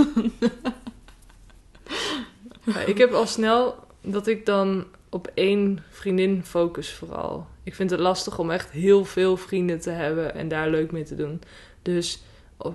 Maar 2.64 2.88
ik 2.88 2.98
heb 2.98 3.12
al 3.12 3.26
snel 3.26 3.76
dat 4.00 4.26
ik 4.26 4.46
dan 4.46 4.84
op 5.10 5.30
één 5.34 5.84
vriendin 5.90 6.42
focus 6.44 6.92
vooral. 6.92 7.46
Ik 7.64 7.74
vind 7.74 7.90
het 7.90 8.00
lastig 8.00 8.38
om 8.38 8.50
echt 8.50 8.70
heel 8.70 9.04
veel 9.04 9.36
vrienden 9.36 9.80
te 9.80 9.90
hebben 9.90 10.34
en 10.34 10.48
daar 10.48 10.70
leuk 10.70 10.92
mee 10.92 11.04
te 11.04 11.14
doen. 11.14 11.40
Dus 11.82 12.22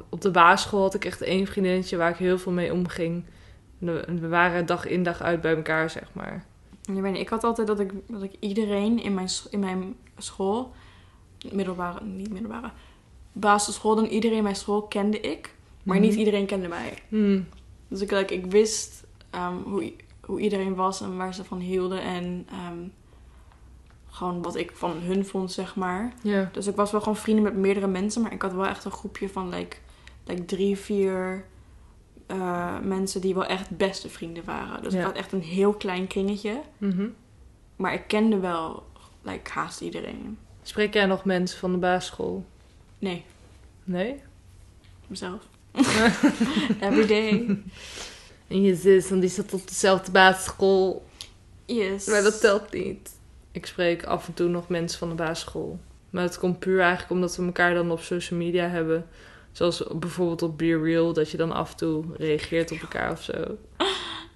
op 0.09 0.21
de 0.21 0.31
basisschool 0.31 0.81
had 0.81 0.93
ik 0.93 1.05
echt 1.05 1.21
één 1.21 1.47
vriendinnetje 1.47 1.97
waar 1.97 2.09
ik 2.09 2.15
heel 2.17 2.37
veel 2.39 2.51
mee 2.51 2.73
omging. 2.73 3.23
We 3.79 4.27
waren 4.27 4.65
dag 4.65 4.85
in 4.85 5.03
dag 5.03 5.21
uit 5.21 5.41
bij 5.41 5.55
elkaar, 5.55 5.89
zeg 5.89 6.09
maar. 6.13 6.45
Ik, 7.13 7.29
had 7.29 7.43
altijd 7.43 7.67
dat 7.67 7.79
ik, 7.79 7.91
dat 8.07 8.23
ik 8.23 8.31
iedereen 8.39 9.03
in 9.03 9.13
mijn, 9.13 9.29
in 9.49 9.59
mijn 9.59 9.95
school, 10.17 10.73
middelbare, 11.51 12.03
niet 12.05 12.31
middelbare, 12.31 12.71
basisschool, 13.31 13.95
dan 13.95 14.05
iedereen 14.05 14.37
in 14.37 14.43
mijn 14.43 14.55
school 14.55 14.81
kende 14.81 15.19
ik. 15.19 15.55
Maar 15.83 15.97
Mhm. 15.97 16.05
niet 16.05 16.15
iedereen 16.15 16.45
kende 16.45 16.67
mij. 16.67 16.93
Hmm. 17.09 17.47
Dus 17.87 18.01
ik, 18.01 18.11
like, 18.11 18.33
ik 18.33 18.45
wist 18.45 19.03
ehm, 19.29 19.55
hoe, 19.55 19.93
hoe 20.21 20.39
iedereen 20.39 20.75
was 20.75 21.01
en 21.01 21.17
waar 21.17 21.33
ze 21.33 21.43
van 21.43 21.59
hielden. 21.59 22.01
En 22.01 22.47
ehm, 22.49 22.77
gewoon 24.19 24.41
wat 24.41 24.55
ik 24.55 24.71
van 24.73 24.97
hun 24.97 25.25
vond, 25.25 25.51
zeg 25.51 25.75
maar. 25.75 26.13
Ja. 26.21 26.49
Dus 26.53 26.67
ik 26.67 26.75
was 26.75 26.91
wel 26.91 27.01
gewoon 27.01 27.17
vrienden 27.17 27.43
met 27.43 27.55
meerdere 27.55 27.87
mensen, 27.87 28.21
maar 28.21 28.33
ik 28.33 28.41
had 28.41 28.53
wel 28.53 28.65
echt 28.65 28.85
een 28.85 28.91
groepje 28.91 29.29
van 29.29 29.49
like, 29.49 29.77
like 30.25 30.45
drie, 30.45 30.77
vier 30.77 31.45
eh, 32.27 32.79
mensen 32.79 33.21
die 33.21 33.33
wel 33.33 33.45
echt 33.45 33.77
beste 33.77 34.09
vrienden 34.09 34.43
waren. 34.45 34.83
Dus 34.83 34.93
Ja. 34.93 34.99
ik 34.99 35.05
had 35.05 35.15
echt 35.15 35.31
een 35.31 35.41
heel 35.41 35.73
klein 35.73 36.07
kringetje. 36.07 36.61
Mhm. 36.77 37.07
Maar 37.75 37.93
ik 37.93 38.03
kende 38.07 38.39
wel 38.39 38.83
like, 39.21 39.51
haast 39.51 39.81
iedereen. 39.81 40.37
Spreek 40.61 40.93
jij 40.93 41.05
nog 41.05 41.25
mensen 41.25 41.59
van 41.59 41.71
de 41.71 41.77
basisschool? 41.77 42.45
Nee, 42.99 43.25
Nee? 43.83 44.15
mezelf. 45.07 45.41
Every 46.79 47.05
day. 47.07 47.61
En 48.47 48.61
je 48.61 48.75
zus, 48.75 49.09
want 49.09 49.21
die 49.21 49.29
zat 49.29 49.53
op 49.53 49.67
dezelfde 49.67 50.11
basisschool. 50.11 51.05
Yes. 51.65 52.05
Maar 52.07 52.23
dat 52.23 52.39
telt 52.39 52.71
niet. 52.73 53.17
Ik 53.51 53.65
spreek 53.65 54.03
af 54.03 54.27
en 54.27 54.33
toe 54.33 54.49
nog 54.49 54.67
mensen 54.67 54.99
van 54.99 55.09
de 55.09 55.15
basisschool. 55.15 55.79
Maar 56.09 56.23
het 56.23 56.39
komt 56.39 56.59
puur 56.59 56.79
eigenlijk 56.79 57.11
omdat 57.11 57.35
we 57.35 57.45
elkaar 57.45 57.73
dan 57.73 57.91
op 57.91 57.99
social 57.99 58.39
media 58.39 58.67
hebben. 58.67 59.05
Zoals 59.51 59.83
bijvoorbeeld 59.95 60.41
op 60.41 60.57
Be 60.57 60.81
Real, 60.81 61.13
dat 61.13 61.31
je 61.31 61.37
dan 61.37 61.51
af 61.51 61.71
en 61.71 61.77
toe 61.77 62.03
reageert 62.17 62.71
op 62.71 62.79
elkaar 62.81 63.11
of 63.11 63.23
zo. 63.23 63.33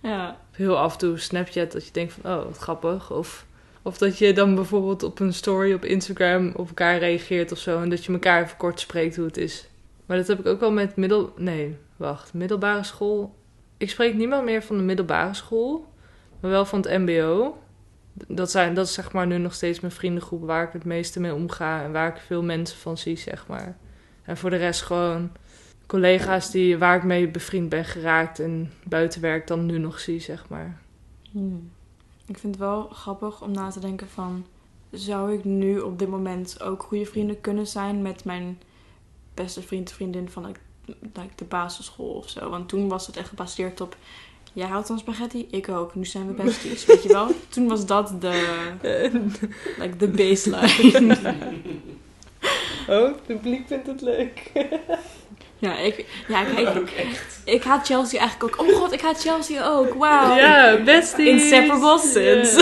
Ja. 0.02 0.38
Heel 0.52 0.78
af 0.78 0.94
en 0.94 0.98
toe 1.00 1.18
Snapchat, 1.18 1.72
dat 1.72 1.86
je 1.86 1.92
denkt 1.92 2.14
van, 2.14 2.32
oh, 2.32 2.46
wat 2.46 2.58
grappig. 2.58 3.12
Of, 3.12 3.46
of 3.82 3.98
dat 3.98 4.18
je 4.18 4.34
dan 4.34 4.56
bijvoorbeeld 4.56 5.04
op 5.04 5.20
een 5.20 5.34
story 5.34 5.74
op 5.74 5.86
Instagram 5.86 6.52
op 6.56 6.68
elkaar 6.68 6.98
reageert 6.98 7.52
of 7.52 7.58
zo. 7.58 7.82
En 7.82 7.90
dat 7.90 8.06
je 8.06 8.14
elkaar 8.14 8.44
even 8.44 8.58
kort 8.58 8.80
spreekt 8.80 9.16
hoe 9.16 9.26
het 9.26 9.38
is. 9.38 9.68
Maar 10.06 10.18
dat 10.18 10.28
heb 10.28 10.40
ik 10.40 10.46
ook 10.46 10.60
wel 10.60 10.72
met 10.72 10.96
middel... 10.96 11.34
Nee, 11.38 11.78
wacht. 11.98 12.34
Middelbare 12.34 12.84
school. 12.84 13.36
Ik 13.78 13.90
spreek 13.90 14.14
niemand 14.14 14.44
meer 14.44 14.64
van 14.64 14.78
de 14.78 14.84
middelbare 14.84 15.34
school. 15.34 15.88
Maar 16.40 16.52
wel 16.52 16.66
van 16.66 16.80
het 16.80 17.00
mbo. 17.00 17.58
Dat, 18.14 18.52
zijn, 18.52 18.74
dat 18.74 18.88
is 18.88 18.94
zeg 18.94 19.12
maar 19.12 19.28
nu 19.28 19.38
nog 19.38 19.54
steeds 19.54 19.80
mijn 19.80 19.94
vriendengroep 19.94 20.46
waar 20.46 20.68
ik 20.68 20.74
het 20.74 20.86
meeste 20.86 21.20
mee 21.20 21.34
omga. 21.34 21.84
En 21.84 21.92
waar 21.92 22.16
ik 22.16 22.22
veel 22.22 22.44
mensen 22.44 22.78
van 22.78 22.98
zie, 22.98 23.18
zeg 23.18 23.48
maar. 23.48 23.78
En 24.24 24.38
voor 24.38 24.50
de 24.50 24.56
rest 24.56 24.82
gewoon 24.82 25.32
collega's 25.86 26.52
die, 26.52 26.78
waar 26.78 26.96
ik 26.96 27.04
mee 27.04 27.28
bevriend 27.28 27.70
ben 27.70 27.86
geraakt. 27.86 28.40
En 28.40 28.72
buiten 28.84 29.22
werk 29.22 29.48
dan 29.48 29.66
nu 29.66 29.78
nog 29.78 30.00
zie, 30.00 30.20
zeg 30.20 30.50
maar. 30.50 30.82
Hmm. 31.32 31.72
Ik 32.26 32.38
vind 32.38 32.56
het 32.56 32.64
wel 32.64 32.88
grappig 32.88 33.42
om 33.42 33.52
na 33.52 33.70
te 33.70 33.80
denken 33.80 34.10
van... 34.10 34.46
Zou 34.92 35.34
ik 35.34 35.44
nu 35.44 35.80
op 35.80 36.00
dit 36.00 36.08
moment 36.08 36.62
ook 36.62 36.84
goede 36.84 37.06
vrienden 37.06 37.42
kunnen 37.42 37.68
zijn 37.68 38.02
met 38.02 38.26
mijn 38.26 38.60
beste 39.34 39.62
vriend 39.62 39.92
vriendin 39.92 40.30
van 40.30 40.56
de 41.36 41.46
basisschool 41.48 42.14
of 42.14 42.30
zo? 42.30 42.50
Want 42.50 42.70
toen 42.70 42.88
was 42.90 43.08
het 43.08 43.18
echt 43.18 43.30
gebaseerd 43.30 43.82
op... 43.82 43.98
Jij 44.54 44.68
houdt 44.68 44.88
van 44.88 45.00
spaghetti, 45.00 45.48
ik 45.52 45.70
ook. 45.70 45.96
Nu 45.96 46.06
zijn 46.06 46.28
we 46.28 46.44
besties, 46.44 46.86
weet 46.86 47.04
je 47.04 47.10
wel? 47.10 47.28
Toen 47.50 47.68
was 47.68 47.86
dat 47.86 48.22
de, 48.22 48.72
like, 49.80 49.98
de 49.98 50.08
baseline. 50.08 51.18
Oh, 52.90 53.04
het 53.04 53.26
publiek 53.26 53.68
vindt 53.68 53.88
het 53.88 54.02
leuk. 54.02 54.52
ja, 55.58 55.78
ik, 55.78 56.06
ja 56.28 56.48
ik, 56.48 56.70
ik, 56.70 57.26
ik 57.46 57.64
haat 57.64 57.86
Chelsea 57.86 58.20
eigenlijk 58.20 58.60
ook. 58.62 58.68
Oh 58.68 58.76
god, 58.76 58.92
ik 58.92 59.02
haat 59.02 59.22
Chelsea 59.22 59.68
ook. 59.68 59.94
Wauw. 59.94 60.36
Ja, 60.36 60.84
besties. 60.84 61.28
Inseparable 61.28 62.00
sins. 62.00 62.56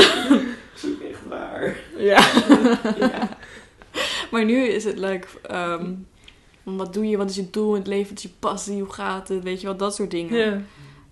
Echt 1.09 1.27
waar. 1.29 1.75
Ja. 1.97 2.27
Ja. 2.99 3.29
Maar 4.31 4.45
nu 4.45 4.63
is 4.63 4.83
het 4.83 4.97
leuk. 4.97 5.27
ehm, 5.41 5.93
wat 6.63 6.93
doe 6.93 7.07
je? 7.09 7.17
Wat 7.17 7.29
is 7.29 7.35
je 7.35 7.49
doel 7.49 7.73
in 7.73 7.79
het 7.79 7.87
leven? 7.87 8.09
Wat 8.09 8.17
is 8.17 8.23
je 8.23 8.37
passie? 8.39 8.81
Hoe 8.81 8.93
gaat 8.93 9.27
het? 9.27 9.43
Weet 9.43 9.61
je 9.61 9.67
wel, 9.67 9.77
dat 9.77 9.95
soort 9.95 10.11
dingen. 10.11 10.37
Ja. 10.37 10.61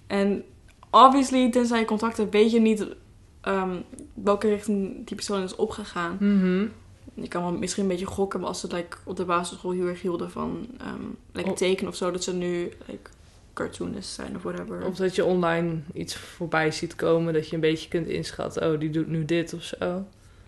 En 0.08 0.44
obviously, 0.90 1.50
tenzij 1.52 1.80
je 1.80 1.86
contact 1.86 2.18
hebt, 2.18 2.34
weet 2.34 2.52
je 2.52 2.60
niet 2.60 2.86
ehm, 3.42 3.76
welke 4.14 4.48
richting 4.48 5.06
die 5.08 5.16
persoon 5.16 5.44
is 5.44 5.56
opgegaan. 5.56 6.18
Mhm. 6.20 6.68
Je 7.14 7.28
kan 7.28 7.42
wel 7.44 7.52
misschien 7.52 7.84
een 7.84 7.90
beetje 7.90 8.06
gokken, 8.06 8.40
maar 8.40 8.50
als 8.50 8.60
ze 8.60 8.68
like, 8.68 8.98
op 9.04 9.16
de 9.16 9.26
basisschool 9.26 9.72
heel 9.72 9.88
erg 9.88 10.02
hielden 10.02 10.32
van 10.32 10.68
ehm 10.78 11.02
like, 11.32 11.54
tekenen 11.54 11.92
of 11.92 11.98
zo, 11.98 12.12
dat 12.12 12.24
ze 12.24 12.34
nu 12.34 12.72
like, 12.86 13.10
cartoonists 13.54 14.14
zijn 14.16 14.36
of 14.36 14.44
whatever. 14.44 14.86
Of 14.86 14.96
dat 14.96 15.16
je 15.16 15.26
online 15.26 15.78
iets 15.94 16.16
voorbij 16.16 16.72
ziet 16.72 16.96
komen, 16.96 17.34
dat 17.34 17.48
je 17.50 17.56
een 17.56 17.62
beetje 17.62 17.90
kunt 17.90 18.08
inschatten. 18.08 18.72
Oh, 18.72 18.80
die 18.80 18.90
doet 18.90 19.08
nu 19.08 19.26
dit 19.26 19.54
of 19.54 19.64
zo. 19.64 20.06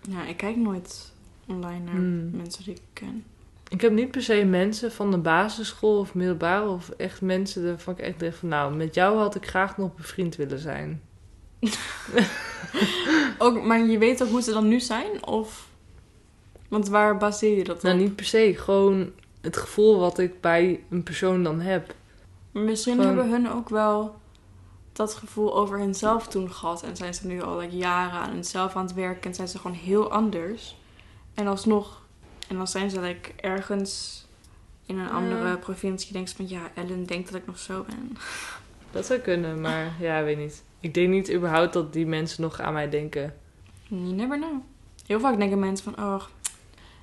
Ja, 0.08 0.26
ik 0.26 0.36
kijk 0.36 0.56
nooit 0.56 1.12
online 1.46 1.84
naar 1.84 1.94
Hmm. 1.94 2.30
mensen 2.36 2.64
die 2.64 2.74
ik 2.74 2.80
ken. 2.92 3.24
Ik 3.72 3.80
heb 3.80 3.92
niet 3.92 4.10
per 4.10 4.22
se 4.22 4.44
mensen 4.44 4.92
van 4.92 5.10
de 5.10 5.18
basisschool 5.18 5.98
of 5.98 6.14
middelbare 6.14 6.68
of 6.68 6.90
echt 6.90 7.20
mensen 7.20 7.64
waarvan 7.64 7.94
ik 7.94 8.00
echt 8.00 8.18
denk 8.18 8.34
van... 8.34 8.48
Nou, 8.48 8.74
met 8.74 8.94
jou 8.94 9.18
had 9.18 9.34
ik 9.34 9.48
graag 9.48 9.76
nog 9.76 9.94
bevriend 9.94 10.36
willen 10.36 10.58
zijn. 10.58 11.02
Ook, 13.38 13.62
maar 13.62 13.86
je 13.86 13.98
weet 13.98 14.22
ook 14.22 14.28
hoe 14.28 14.42
ze 14.42 14.52
dan 14.52 14.68
nu 14.68 14.80
zijn? 14.80 15.26
Of... 15.26 15.68
Want 16.68 16.88
waar 16.88 17.16
baseer 17.16 17.56
je 17.56 17.64
dat 17.64 17.76
op? 17.76 17.82
Nou, 17.82 17.96
niet 17.96 18.16
per 18.16 18.24
se. 18.24 18.54
Gewoon 18.56 19.10
het 19.40 19.56
gevoel 19.56 19.98
wat 19.98 20.18
ik 20.18 20.40
bij 20.40 20.84
een 20.90 21.02
persoon 21.02 21.42
dan 21.42 21.60
heb. 21.60 21.94
Maar 22.52 22.62
Misschien 22.62 22.94
Gewoon- 22.96 23.06
hebben 23.16 23.30
hun 23.30 23.50
ook 23.50 23.68
wel 23.68 24.14
dat 24.92 25.14
gevoel 25.14 25.56
over 25.56 25.78
hunzelf 25.78 26.28
toen 26.28 26.50
gehad. 26.52 26.82
En 26.82 26.96
zijn 26.96 27.14
ze 27.14 27.26
nu 27.26 27.42
al 27.42 27.58
like, 27.58 27.76
jaren 27.76 28.20
aan 28.20 28.30
hunzelf 28.30 28.76
aan 28.76 28.84
het 28.84 28.94
werken. 28.94 29.30
En 29.30 29.34
zijn 29.34 29.48
ze 29.48 29.58
gewoon 29.58 29.76
heel 29.76 30.10
anders. 30.10 30.76
En 31.34 31.46
alsnog... 31.46 32.01
En 32.48 32.56
dan 32.56 32.66
zijn 32.68 32.90
ze 32.90 33.00
like, 33.00 33.30
ergens 33.36 34.24
in 34.86 34.98
een 34.98 35.04
Ja. 35.04 35.10
andere 35.10 35.56
provincie. 35.58 36.12
Denken 36.12 36.30
ze 36.30 36.36
van... 36.36 36.48
Ja, 36.48 36.70
Ellen 36.74 37.04
denkt 37.04 37.30
dat 37.32 37.40
ik 37.40 37.46
nog 37.46 37.58
zo 37.58 37.84
ben. 37.88 38.16
Dat 38.92 39.06
zou 39.06 39.20
kunnen, 39.20 39.60
maar 39.60 39.92
ja, 40.00 40.22
weet 40.22 40.38
niet. 40.38 40.62
Ik 40.80 40.94
denk 40.94 41.08
niet 41.08 41.32
überhaupt 41.32 41.72
dat 41.72 41.92
die 41.92 42.06
mensen 42.06 42.42
nog 42.42 42.60
aan 42.60 42.72
mij 42.72 42.88
denken. 42.90 43.34
You 43.88 44.02
never 44.12 44.36
know. 44.36 44.60
Heel 45.06 45.20
vaak 45.20 45.38
denken 45.38 45.58
mensen 45.58 45.92
van... 45.94 46.04
Oh, 46.04 46.22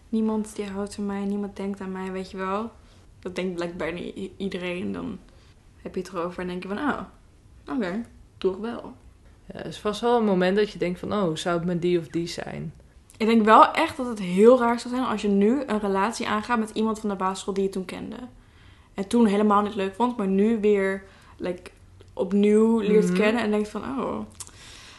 niemand 0.09 0.55
die 0.55 0.65
houdt 0.65 0.95
van 0.95 1.05
mij. 1.05 1.23
Niemand 1.25 1.55
denkt 1.55 1.81
aan 1.81 1.91
mij, 1.91 2.11
weet 2.11 2.31
je 2.31 2.37
wel. 2.37 2.71
Dat 3.19 3.35
denkt 3.35 3.55
blijkbaar 3.55 3.93
i- 3.97 4.33
iedereen. 4.37 4.91
Dan 4.91 5.19
heb 5.81 5.95
je 5.95 6.01
het 6.01 6.09
erover 6.09 6.41
en 6.41 6.47
denk 6.47 6.63
je 6.63 6.69
van... 6.69 6.77
Oh, 6.77 6.99
oké. 7.75 8.05
Toch 8.37 8.57
wel. 8.57 8.93
Ja, 9.45 9.57
het 9.57 9.65
is 9.65 9.79
vast 9.79 10.01
wel 10.01 10.17
een 10.17 10.25
moment 10.25 10.57
dat 10.57 10.71
je 10.71 10.79
denkt 10.79 10.99
van... 10.99 11.13
Oh, 11.13 11.35
zou 11.35 11.57
het 11.57 11.65
met 11.67 11.81
die 11.81 11.99
of 11.99 12.07
die 12.07 12.27
zijn? 12.27 12.73
Ik 13.19 13.25
denk 13.27 13.45
wel 13.45 13.71
echt 13.71 13.97
dat 13.97 14.07
het 14.07 14.19
heel 14.19 14.59
raar 14.59 14.79
zou 14.79 14.93
zijn 14.95 15.07
als 15.07 15.21
je 15.21 15.27
nu 15.27 15.63
een 15.65 15.79
relatie 15.79 16.27
aangaat 16.27 16.59
met 16.59 16.69
iemand 16.73 16.99
van 16.99 17.09
de 17.09 17.15
basisschool 17.15 17.53
die 17.53 17.63
je 17.63 17.69
toen 17.69 17.85
kende. 17.85 18.15
En 18.93 19.07
toen 19.07 19.25
helemaal 19.25 19.61
niet 19.61 19.75
leuk 19.75 19.95
vond, 19.95 20.17
maar 20.17 20.27
nu 20.27 20.59
weer 20.59 21.03
like, 21.37 21.71
opnieuw 22.13 22.79
leert 22.79 23.05
Mhm. 23.09 23.15
kennen 23.15 23.41
en 23.41 23.51
denkt 23.51 23.69
van, 23.69 23.81
oh. 23.81 24.19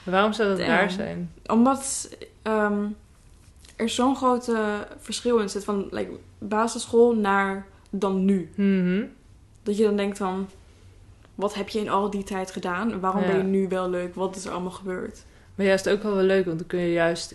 Waarom 0.02 0.32
zou 0.32 0.48
dat 0.48 0.58
Damn. 0.58 0.70
raar 0.70 0.90
zijn? 0.90 1.32
Omdat 1.46 2.10
ehm, 2.42 2.86
er 3.76 3.88
zo'n 3.88 4.16
grote 4.16 4.86
verschil 4.98 5.38
in 5.38 5.48
zit 5.48 5.64
van 5.64 5.86
like, 5.90 6.10
basisschool 6.38 7.14
naar 7.14 7.66
dan 7.90 8.24
nu. 8.24 8.50
Mhm. 8.54 9.04
Dat 9.62 9.76
je 9.76 9.84
dan 9.84 9.96
denkt 9.96 10.18
van, 10.18 10.48
wat 11.34 11.54
heb 11.54 11.68
je 11.68 11.78
in 11.80 11.88
al 11.90 12.10
die 12.10 12.24
tijd 12.24 12.50
gedaan? 12.50 13.00
Waarom 13.00 13.22
Ja. 13.22 13.26
ben 13.28 13.36
je 13.36 13.42
nu 13.42 13.68
wel 13.68 13.90
leuk? 13.90 14.14
Wat 14.14 14.36
is 14.36 14.44
er 14.44 14.52
allemaal 14.52 14.70
gebeurd? 14.70 15.24
Maar 15.54 15.66
juist 15.66 15.88
ook 15.88 16.02
wel 16.02 16.14
wel 16.14 16.24
leuk, 16.24 16.44
want 16.44 16.58
dan 16.58 16.66
kun 16.68 16.78
je 16.80 16.92
juist 16.92 17.34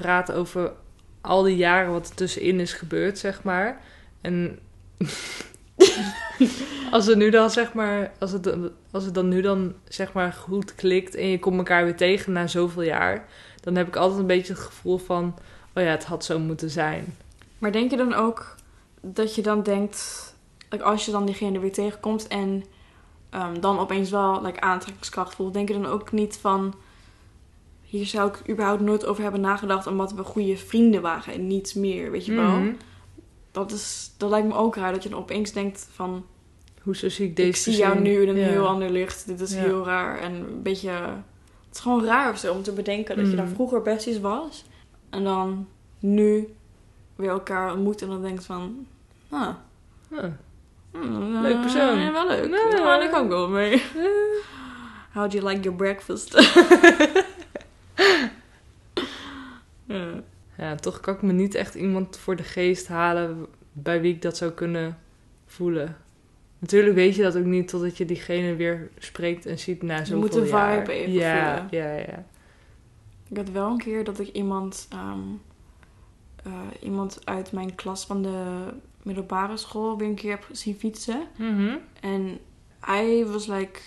praten 0.00 0.34
over 0.34 0.72
al 1.20 1.42
die 1.42 1.56
jaren 1.56 1.92
wat 1.92 2.08
er 2.08 2.14
tussenin 2.14 2.60
is 2.60 2.72
gebeurd, 2.72 3.18
zeg 3.18 3.42
maar. 3.42 3.80
En 4.20 4.58
als 6.90 7.06
het 7.06 7.16
nu 7.16 7.30
dan, 7.30 7.50
zeg 7.50 7.72
maar, 7.72 8.12
als 8.18 8.32
het, 8.32 8.56
als 8.90 9.04
het 9.04 9.14
dan 9.14 9.28
nu 9.28 9.40
dan, 9.40 9.74
zeg 9.88 10.12
maar, 10.12 10.32
goed 10.32 10.74
klikt 10.74 11.14
en 11.14 11.26
je 11.26 11.38
komt 11.38 11.58
elkaar 11.58 11.84
weer 11.84 11.96
tegen 11.96 12.32
na 12.32 12.46
zoveel 12.46 12.82
jaar, 12.82 13.26
dan 13.60 13.76
heb 13.76 13.86
ik 13.86 13.96
altijd 13.96 14.20
een 14.20 14.26
beetje 14.26 14.52
het 14.52 14.62
gevoel 14.62 14.98
van, 14.98 15.34
oh 15.74 15.82
ja, 15.82 15.90
het 15.90 16.04
had 16.04 16.24
zo 16.24 16.38
moeten 16.38 16.70
zijn. 16.70 17.16
Maar 17.58 17.72
denk 17.72 17.90
je 17.90 17.96
dan 17.96 18.14
ook 18.14 18.56
dat 19.00 19.34
je 19.34 19.42
dan 19.42 19.62
denkt, 19.62 20.34
als 20.80 21.04
je 21.04 21.10
dan 21.10 21.26
diegene 21.26 21.58
weer 21.58 21.72
tegenkomt 21.72 22.26
en 22.26 22.64
ehm, 23.30 23.60
dan 23.60 23.78
opeens 23.78 24.10
wel 24.10 24.42
like, 24.42 24.60
aantrekkingskracht 24.60 25.34
voelt, 25.34 25.54
denk 25.54 25.68
je 25.68 25.74
dan 25.74 25.86
ook 25.86 26.12
niet 26.12 26.38
van, 26.40 26.74
hier 27.90 28.06
zou 28.06 28.28
ik 28.28 28.50
überhaupt 28.50 28.80
nooit 28.80 29.06
over 29.06 29.22
hebben 29.22 29.40
nagedacht 29.40 29.86
omdat 29.86 30.12
we 30.12 30.22
goede 30.22 30.56
vrienden 30.56 31.02
waren 31.02 31.32
en 31.34 31.46
niets 31.46 31.74
meer, 31.74 32.10
weet 32.10 32.26
je 32.26 32.34
wel? 32.34 32.50
Mhm. 32.58 32.72
Dat, 33.50 33.72
is, 33.72 34.12
dat 34.16 34.30
lijkt 34.30 34.46
me 34.48 34.54
ook 34.54 34.76
raar 34.76 34.92
dat 34.92 35.02
je 35.02 35.08
dan 35.08 35.18
opeens 35.18 35.52
denkt 35.52 35.88
van, 35.92 36.24
Hoezo 36.82 37.08
zie 37.08 37.26
ik 37.26 37.36
deze 37.36 37.48
ik 37.48 37.56
zie 37.56 37.76
jou 37.76 37.98
nu 38.00 38.22
in 38.22 38.28
een 38.28 38.36
Ja. 38.36 38.46
heel 38.48 38.66
ander 38.66 38.90
licht, 38.90 39.26
dit 39.26 39.40
is 39.40 39.52
Ja. 39.54 39.60
heel 39.60 39.84
raar 39.84 40.18
en 40.18 40.32
een 40.34 40.62
beetje, 40.62 40.90
het 40.90 41.74
is 41.76 41.80
gewoon 41.80 42.04
raar 42.04 42.30
of 42.32 42.38
zo 42.38 42.52
om 42.54 42.62
te 42.62 42.72
bedenken 42.72 43.16
dat 43.16 43.30
je 43.30 43.36
dan 43.36 43.44
Mhm. 43.44 43.54
vroeger 43.54 43.82
besties 43.82 44.20
was 44.20 44.64
en 45.10 45.22
nu 45.98 46.54
weer 47.16 47.30
elkaar 47.30 47.72
ontmoet 47.72 48.02
en 48.02 48.08
dan 48.08 48.22
denkt 48.22 48.44
van... 48.44 48.86
Ah, 49.30 49.48
Huh. 50.10 50.24
hmm, 50.92 51.40
Leuk 51.42 51.60
persoon. 51.60 51.98
Ja, 51.98 52.12
wel 52.12 52.26
leuk. 52.26 52.50
Ja. 52.50 52.70
Daar 52.70 52.82
ik 53.02 53.14
ook 53.14 53.28
wel 53.28 53.48
mee. 53.48 53.82
How'd 55.12 55.32
you 55.32 55.46
like 55.48 55.60
your 55.60 55.76
breakfast? 55.76 56.34
ja. 59.84 60.22
Ja, 60.56 60.74
toch 60.74 61.00
kan 61.00 61.14
ik 61.14 61.22
me 61.22 61.32
niet 61.32 61.54
echt 61.54 61.74
iemand 61.74 62.18
voor 62.18 62.36
de 62.36 62.42
geest 62.42 62.88
halen 62.88 63.46
bij 63.72 64.00
wie 64.00 64.14
ik 64.14 64.22
dat 64.22 64.36
zou 64.36 64.50
kunnen 64.50 64.98
voelen. 65.46 65.96
Natuurlijk 66.58 66.94
weet 66.94 67.14
je 67.14 67.22
dat 67.22 67.36
ook 67.36 67.44
niet 67.44 67.68
totdat 67.68 67.96
je 67.96 68.04
diegene 68.04 68.54
weer 68.54 68.90
spreekt 68.98 69.46
en 69.46 69.58
ziet 69.58 69.82
na 69.82 69.98
zoveel 69.98 70.18
moet 70.18 70.32
de 70.32 70.46
jaar. 70.46 70.78
vibe 70.78 70.92
even 70.92 71.12
ja, 71.12 71.56
voelen. 71.56 71.68
Ja, 71.70 71.96
ja. 71.96 72.26
Ik 73.28 73.36
had 73.36 73.50
wel 73.50 73.70
een 73.70 73.78
keer 73.78 74.04
dat 74.04 74.20
ik 74.20 74.28
iemand, 74.28 74.88
ehm, 74.90 75.20
eh, 76.44 76.52
iemand 76.80 77.20
uit 77.24 77.52
mijn 77.52 77.74
klas 77.74 78.06
van 78.06 78.22
de 78.22 78.68
middelbare 79.02 79.56
school 79.56 79.98
weer 79.98 80.08
een 80.08 80.14
keer 80.14 80.30
heb 80.30 80.46
zien 80.52 80.74
fietsen. 80.74 81.26
Mhm. 81.36 81.76
En 82.00 82.38
hij 82.80 83.26
was 83.26 83.46
like 83.46 83.80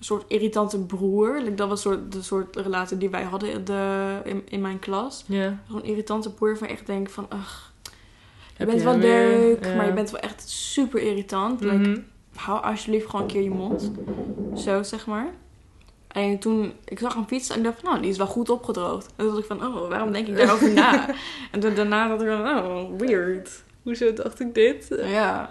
soort 0.00 0.24
irritante 0.28 0.78
broer. 0.78 1.38
Like, 1.40 1.54
dat 1.54 1.68
was 1.68 1.80
soort, 1.80 2.12
de 2.12 2.22
soort 2.22 2.56
relatie 2.56 2.96
die 2.98 3.10
wij 3.10 3.22
hadden 3.22 3.50
in, 3.50 3.64
de, 3.64 4.16
in, 4.24 4.42
in 4.48 4.60
mijn 4.60 4.78
klas. 4.78 5.24
Ja. 5.26 5.58
Zo'n 5.70 5.84
irritante 5.84 6.30
broer 6.32 6.56
van 6.56 6.66
echt 6.68 6.86
denk 6.86 7.10
van... 7.10 7.26
Ugh, 7.32 7.58
je 7.82 7.90
Heb 8.54 8.66
bent 8.66 8.78
je 8.80 8.84
wel 8.84 8.96
leuk, 8.98 9.64
Ja. 9.64 9.74
maar 9.74 9.86
je 9.86 9.92
bent 9.92 10.10
wel 10.10 10.20
echt 10.20 10.48
super 10.48 11.00
irritant. 11.00 11.60
Like, 11.60 11.76
Mhm. 11.76 12.00
hou 12.34 12.62
alsjeblieft 12.62 13.06
gewoon 13.06 13.20
een 13.20 13.26
keer 13.32 13.42
je 13.42 13.50
mond. 13.50 13.90
Zo, 14.54 14.82
zeg 14.82 15.06
maar. 15.06 15.26
En 16.08 16.38
toen, 16.38 16.72
ik 16.84 16.98
zag 16.98 17.14
hem 17.14 17.26
fietsen 17.26 17.54
en 17.54 17.60
ik 17.60 17.66
dacht 17.66 17.80
van, 17.80 17.88
nou, 17.90 18.02
die 18.02 18.10
is 18.10 18.16
wel 18.16 18.26
goed 18.26 18.50
opgedroogd. 18.50 19.06
En 19.06 19.12
toen 19.16 19.26
dacht 19.26 19.38
ik 19.38 19.44
van, 19.58 19.66
oh, 19.66 19.88
waarom 19.88 20.12
denk 20.12 20.26
ik 20.28 20.36
daarover 20.36 20.72
na? 20.72 21.06
En 21.52 21.60
toen 21.60 21.74
daarna 21.74 22.08
dacht 22.08 22.20
ik 22.22 22.26
van, 22.28 22.48
oh, 22.64 22.98
weird. 22.98 23.64
Hoezo 23.82 24.12
dacht 24.12 24.40
ik 24.40 24.54
dit? 24.54 24.86
Ja. 25.02 25.50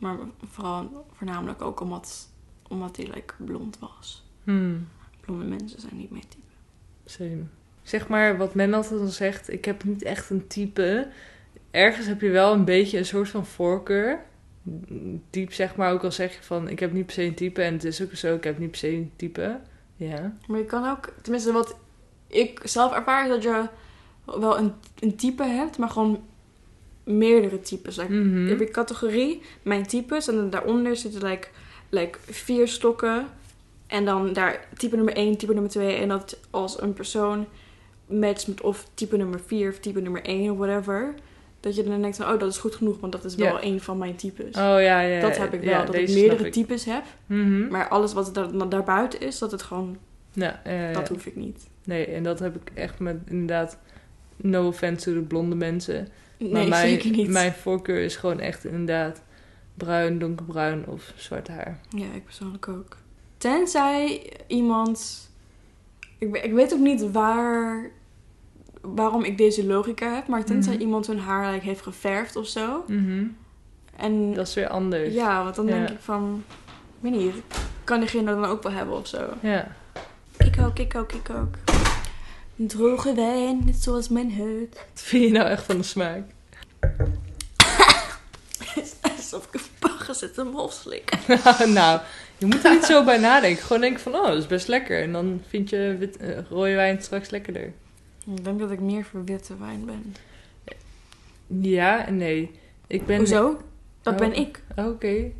Maar 0.00 0.16
vooral, 0.50 1.04
voornamelijk 1.16 1.62
ook 1.62 1.80
omdat, 1.80 2.28
omdat 2.68 2.96
hij 2.96 3.06
like, 3.06 3.34
blond 3.36 3.78
was. 3.78 4.24
Hmm. 4.44 4.88
Blonde 5.20 5.44
mensen 5.44 5.80
zijn 5.80 5.96
niet 5.96 6.10
mijn 6.10 6.24
type. 6.28 6.42
Same. 7.04 7.42
Zeg 7.82 8.08
maar 8.08 8.36
wat 8.36 8.54
men 8.54 8.74
altijd 8.74 9.00
dan 9.00 9.08
zegt, 9.08 9.52
ik 9.52 9.64
heb 9.64 9.84
niet 9.84 10.02
echt 10.02 10.30
een 10.30 10.46
type. 10.46 11.08
Ergens 11.70 12.06
heb 12.06 12.20
je 12.20 12.30
wel 12.30 12.52
een 12.52 12.64
beetje 12.64 12.98
een 12.98 13.06
soort 13.06 13.28
van 13.28 13.46
voorkeur. 13.46 14.24
Diep 15.30 15.52
zeg 15.52 15.76
maar, 15.76 15.92
ook 15.92 16.04
al 16.04 16.12
zeg 16.12 16.34
je 16.34 16.42
van, 16.42 16.68
ik 16.68 16.78
heb 16.78 16.92
niet 16.92 17.06
per 17.06 17.14
se 17.14 17.22
een 17.22 17.34
type. 17.34 17.62
En 17.62 17.72
het 17.72 17.84
is 17.84 18.02
ook 18.02 18.14
zo, 18.14 18.34
ik 18.34 18.44
heb 18.44 18.58
niet 18.58 18.70
per 18.70 18.78
se 18.78 18.88
een 18.88 19.12
type. 19.16 19.60
Ja. 19.96 20.36
Maar 20.46 20.58
je 20.58 20.64
kan 20.64 20.90
ook, 20.90 21.12
tenminste 21.22 21.52
wat 21.52 21.76
ik 22.26 22.60
zelf 22.64 22.92
ervaar, 22.92 23.24
is 23.24 23.28
dat 23.30 23.42
je 23.42 23.68
wel 24.24 24.58
een, 24.58 24.72
een 24.98 25.16
type 25.16 25.44
hebt, 25.44 25.78
maar 25.78 25.88
gewoon 25.90 26.24
meerdere 27.04 27.60
types. 27.60 27.96
Like, 27.96 28.12
Mhm. 28.12 28.42
Je 28.42 28.48
hebt 28.48 28.60
een 28.60 28.70
categorie, 28.70 29.42
mijn 29.62 29.86
types, 29.86 30.28
en 30.28 30.34
dan 30.34 30.50
daaronder 30.50 30.96
zitten 30.96 31.28
like, 31.28 31.48
like 31.94 32.18
vier 32.30 32.68
stokken. 32.68 33.26
En 33.86 34.04
dan 34.04 34.32
daar 34.32 34.66
type 34.76 34.96
nummer 34.96 35.14
1, 35.14 35.36
type 35.36 35.52
nummer 35.52 35.70
2. 35.70 35.94
En 35.96 36.08
dat 36.08 36.38
als 36.50 36.80
een 36.80 36.92
persoon 36.92 37.46
matcht 38.06 38.46
met 38.46 38.60
of 38.60 38.86
type 38.94 39.16
nummer 39.16 39.40
4 39.46 39.70
of 39.70 39.78
type 39.78 40.00
nummer 40.00 40.22
1 40.22 40.50
of 40.50 40.56
whatever. 40.58 41.14
Dat 41.60 41.76
je 41.76 41.84
dan 41.84 42.00
denkt 42.00 42.16
van, 42.16 42.32
oh, 42.32 42.38
dat 42.38 42.50
is 42.50 42.58
goed 42.58 42.74
genoeg, 42.74 43.00
want 43.00 43.12
dat 43.12 43.24
is 43.24 43.34
wel 43.34 43.62
een 43.62 43.80
van 43.80 43.98
mijn 43.98 44.16
types. 44.16 44.46
Oh 44.46 44.52
ja, 44.62 44.78
ja. 44.78 45.00
ja. 45.00 45.20
dat 45.20 45.36
heb 45.36 45.54
ik 45.54 45.60
wel, 45.60 45.70
Ja, 45.70 45.84
dat 45.84 45.94
ik 45.94 46.08
meerdere 46.08 46.46
ik. 46.46 46.52
types 46.52 46.84
heb. 46.84 47.02
Mhm. 47.26 47.68
Maar 47.68 47.88
alles 47.88 48.12
wat 48.12 48.34
daar, 48.34 48.68
daarbuiten 48.68 49.20
is, 49.20 49.38
dat 49.38 49.50
het 49.50 49.62
gewoon, 49.62 49.96
Ja, 50.32 50.60
dat 50.92 51.08
hoef 51.08 51.26
ik 51.26 51.36
niet. 51.36 51.66
Nee, 51.84 52.06
en 52.06 52.22
dat 52.22 52.38
heb 52.38 52.54
ik 52.56 52.70
echt 52.74 52.98
met 52.98 53.16
inderdaad, 53.28 53.78
no 54.36 54.66
offense 54.66 55.04
to 55.04 55.14
de 55.14 55.26
blonde 55.26 55.54
mensen. 55.56 56.08
Maar 56.38 56.48
Nee, 56.50 56.68
mijn, 56.76 56.88
zeker 56.88 57.10
niet. 57.10 57.28
mijn 57.28 57.52
voorkeur 57.52 58.00
is 58.04 58.16
gewoon 58.16 58.40
echt 58.40 58.64
inderdaad 58.64 59.22
bruin, 59.74 60.18
donkerbruin 60.18 60.86
of 60.86 61.12
zwart 61.16 61.48
haar. 61.48 61.80
Ja, 61.88 62.06
ik 62.14 62.24
persoonlijk 62.24 62.68
ook. 62.68 62.96
Tenzij 63.38 64.32
iemand. 64.46 65.28
Ik, 66.18 66.36
ik 66.36 66.52
weet 66.52 66.72
ook 66.72 66.78
niet 66.80 67.10
waar. 67.12 67.90
waarom 68.80 69.24
ik 69.24 69.38
deze 69.38 69.66
logica 69.66 70.14
heb, 70.14 70.26
maar 70.28 70.44
tenzij 70.44 70.72
Mhm. 70.72 70.82
iemand 70.82 71.06
hun 71.06 71.18
haar 71.18 71.52
like, 71.52 71.64
heeft 71.64 71.82
geverfd 71.82 72.36
of 72.36 72.46
zo. 72.46 72.84
Mhm. 72.88 73.24
En 73.96 74.34
Dat 74.34 74.46
is 74.48 74.54
weer 74.54 74.68
anders. 74.68 75.14
ja, 75.14 75.42
want 75.42 75.54
dan 75.54 75.66
denk 75.66 75.88
ik 75.90 76.00
van. 76.00 76.44
Ik 76.76 77.10
weet 77.10 77.12
niet, 77.12 77.34
kan 77.84 78.00
diegene 78.00 78.24
dan 78.34 78.44
ook 78.44 78.62
wel 78.62 78.72
hebben 78.72 78.96
of 78.96 79.06
zo? 79.06 79.28
Ja. 79.40 79.74
Ik 80.38 80.56
ook, 80.60 80.78
ik 80.78 80.94
ook, 80.94 81.12
ik 81.12 81.30
ook. 81.30 81.54
Een 82.58 82.66
droge 82.66 83.14
wijn, 83.14 83.62
net 83.64 83.82
zoals 83.82 84.08
mijn 84.08 84.34
huid. 84.36 84.74
Wat 84.92 85.02
vind 85.02 85.24
je 85.24 85.30
nou 85.30 85.48
echt 85.48 85.64
van 85.64 85.76
de 85.76 85.82
smaak? 85.82 86.22
Ik 88.74 89.60
een 90.08 90.14
bagger 90.14 90.28
zit 90.28 90.34
te 90.34 90.44
mofslik. 90.44 91.12
nou, 91.80 92.00
je 92.38 92.46
moet 92.46 92.64
er 92.64 92.70
niet 92.72 92.84
zo 92.84 93.04
bij 93.04 93.18
nadenken. 93.18 93.62
Gewoon 93.62 93.80
denken 93.82 94.00
van, 94.02 94.14
oh, 94.14 94.26
dat 94.26 94.36
is 94.36 94.46
best 94.46 94.68
lekker. 94.68 95.02
En 95.02 95.12
dan 95.12 95.42
vind 95.48 95.70
je 95.70 95.96
wit, 95.98 96.16
eh, 96.16 96.38
rode 96.50 96.74
wijn 96.74 97.02
straks 97.02 97.30
lekkerder. 97.30 97.72
Ik 98.36 98.44
denk 98.44 98.58
dat 98.58 98.70
ik 98.70 98.80
meer 98.80 99.04
voor 99.04 99.24
witte 99.24 99.56
wijn 99.58 99.84
ben. 99.84 100.14
Ja 101.46 102.06
en 102.06 102.16
nee. 102.16 102.60
Ik 102.86 103.06
ben... 103.06 103.16
Hoezo? 103.16 103.60
Dat 104.02 104.12
Oh. 104.12 104.18
ben 104.18 104.32
ik. 104.34 104.62
Oké. 104.76 105.30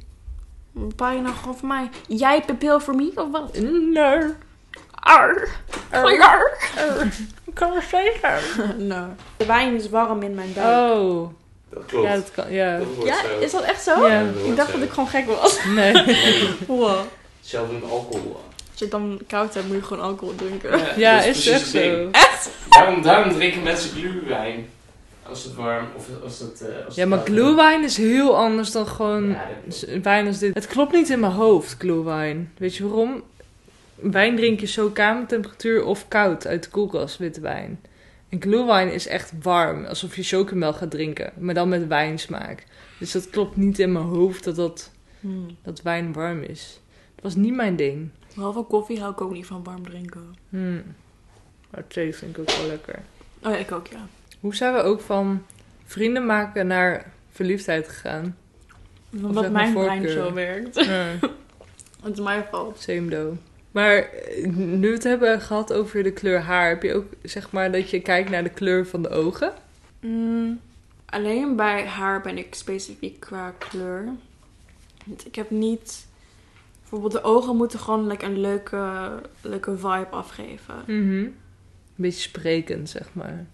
Bepaal 0.72 1.12
je 1.12 1.20
nou 1.20 1.34
gewoon 1.34 1.56
voor 1.56 1.68
mij? 1.68 1.88
Jij 2.08 2.42
pupil 2.42 2.80
voor 2.80 2.94
mij 2.94 3.10
of 3.14 3.30
wat? 3.30 3.58
Nee. 3.58 4.22
Ar. 4.90 5.48
Er- 5.90 6.20
Ar. 6.20 6.58
Ik 7.44 7.54
kan 7.54 7.74
er 7.74 7.82
zeggen. 7.82 8.40
nou. 8.86 9.10
De 9.36 9.46
wijn 9.46 9.74
is 9.74 9.88
warm 9.88 10.22
in 10.22 10.34
mijn 10.34 10.52
buik. 10.52 10.90
Oh. 10.92 11.28
Dat 11.74 11.82
klopt. 11.86 12.06
Ja, 12.08 12.14
dat 12.14 12.30
kan. 12.30 12.52
Ja. 12.52 12.78
Dat 12.78 12.86
ja, 13.04 13.20
zo. 13.22 13.38
is 13.40 13.50
dat 13.52 13.62
echt 13.62 13.82
zo? 13.82 14.06
Ja. 14.08 14.24
dat 14.24 14.34
hoort 14.34 14.46
Ik 14.46 14.56
dacht 14.56 14.70
zo. 14.70 14.78
dat 14.78 14.86
ik 14.86 14.90
gewoon 14.92 15.08
gek 15.08 15.26
was. 15.26 15.58
Nee. 15.74 15.92
Wow. 16.66 17.00
Hetzelfde 17.40 17.74
met 17.74 17.90
alcohol. 17.90 18.40
Als 18.70 18.78
je 18.82 18.88
dan 18.88 19.20
koud 19.26 19.54
hebt, 19.54 19.66
moet 19.66 19.76
je 19.76 19.82
gewoon 19.82 20.02
alcohol 20.02 20.34
drinken. 20.34 20.80
Ja, 20.96 21.16
dat 21.16 21.26
is 21.26 21.46
echt 21.46 21.72
het 21.72 21.82
zo. 21.82 22.10
Daarom, 22.70 23.02
daarom 23.02 23.32
drinken 23.34 23.62
mensen 23.62 23.90
gluwijn. 23.90 24.66
Als 25.28 25.44
het 25.44 25.54
warm 25.54 25.86
of 25.96 26.06
als 26.24 26.38
het... 26.38 26.60
eh, 26.68 26.86
als 26.86 26.94
Ja, 26.94 27.00
het 27.00 27.10
maar 27.10 27.24
glühwein 27.24 27.84
is 27.84 27.96
heel 27.96 28.36
anders 28.36 28.70
dan 28.70 28.86
gewoon 28.86 29.28
Ja, 29.28 30.00
wijn 30.02 30.26
als 30.26 30.38
dit. 30.38 30.54
Het 30.54 30.66
klopt 30.66 30.92
niet 30.92 31.10
in 31.10 31.20
mijn 31.20 31.32
hoofd, 31.32 31.74
glühwein. 31.78 32.52
Weet 32.58 32.76
je 32.76 32.88
waarom? 32.88 33.22
Wijn 33.94 34.36
drink 34.36 34.60
je 34.60 34.66
zo 34.66 34.88
kamertemperatuur 34.88 35.84
of 35.84 36.08
koud 36.08 36.46
uit 36.46 36.62
de 36.62 36.70
koelkast, 36.70 37.16
witte 37.18 37.40
wijn. 37.40 37.80
En 38.34 38.42
glühwein 38.42 38.92
is 38.92 39.06
echt 39.06 39.32
warm, 39.42 39.84
alsof 39.84 40.16
je 40.16 40.22
chocomel 40.22 40.72
gaat 40.72 40.90
drinken, 40.90 41.32
maar 41.38 41.54
dan 41.54 41.68
met 41.68 41.86
wijnsmaak. 41.86 42.66
Dus 42.98 43.12
dat 43.12 43.30
klopt 43.30 43.56
niet 43.56 43.78
in 43.78 43.92
mijn 43.92 44.04
hoofd 44.04 44.44
dat, 44.44 44.56
dat, 44.56 44.90
Hmm. 45.20 45.56
dat 45.62 45.82
wijn 45.82 46.12
warm 46.12 46.42
is. 46.42 46.80
Dat 47.14 47.24
was 47.24 47.34
niet 47.34 47.54
mijn 47.54 47.76
ding. 47.76 48.10
Behalve 48.34 48.62
koffie 48.62 49.00
hou 49.00 49.12
ik 49.12 49.20
ook 49.20 49.32
niet 49.32 49.46
van 49.46 49.64
warm 49.64 49.82
drinken. 49.82 50.34
Hmm. 50.48 50.82
Maar 51.70 51.86
thee 51.86 52.14
vind 52.14 52.36
ik 52.36 52.38
ook 52.38 52.56
wel 52.56 52.66
lekker. 52.66 53.02
Oh 53.42 53.52
ja, 53.52 53.56
ik 53.56 53.72
ook, 53.72 53.86
ja. 53.86 54.06
Hoe 54.40 54.54
zijn 54.54 54.74
we 54.74 54.80
ook 54.80 55.00
van 55.00 55.42
vrienden 55.84 56.26
maken 56.26 56.66
naar 56.66 57.12
verliefdheid 57.30 57.88
gegaan? 57.88 58.36
Omdat 59.22 59.50
mijn 59.50 59.72
brein 59.72 60.08
zo 60.08 60.32
werkt. 60.32 60.74
Het 62.02 62.12
is 62.12 62.20
mijn 62.20 62.44
fout. 62.50 62.80
Same 62.80 63.08
though. 63.08 63.36
Maar 63.74 63.96
eh, 63.96 64.46
nu 64.56 64.88
we 64.88 64.94
het 64.94 65.04
hebben 65.04 65.40
gehad 65.40 65.72
over 65.72 66.02
de 66.02 66.12
kleur 66.12 66.40
haar, 66.40 66.68
heb 66.68 66.82
je 66.82 66.94
ook 66.94 67.06
zeg 67.22 67.50
maar 67.50 67.72
dat 67.72 67.90
je 67.90 68.00
kijkt 68.00 68.30
naar 68.30 68.42
de 68.42 68.50
kleur 68.50 68.86
van 68.86 69.02
de 69.02 69.08
ogen? 69.08 69.52
Mm, 70.00 70.60
alleen 71.06 71.56
bij 71.56 71.86
haar 71.86 72.20
ben 72.20 72.38
ik 72.38 72.54
specifiek 72.54 73.20
qua 73.20 73.50
kleur. 73.58 74.04
Want 75.06 75.26
Ik 75.26 75.34
heb 75.34 75.50
niet... 75.50 76.06
Bijvoorbeeld 76.80 77.12
de 77.12 77.22
ogen 77.22 77.56
moeten 77.56 77.78
gewoon 77.78 78.06
like, 78.06 78.24
een 78.24 78.40
leuke, 78.40 79.12
leuke 79.40 79.76
vibe 79.76 80.08
afgeven. 80.10 80.74
Een 80.86 81.34
beetje 81.94 82.20
sprekend, 82.20 82.88
zeg 82.90 83.08
maar. 83.12 83.46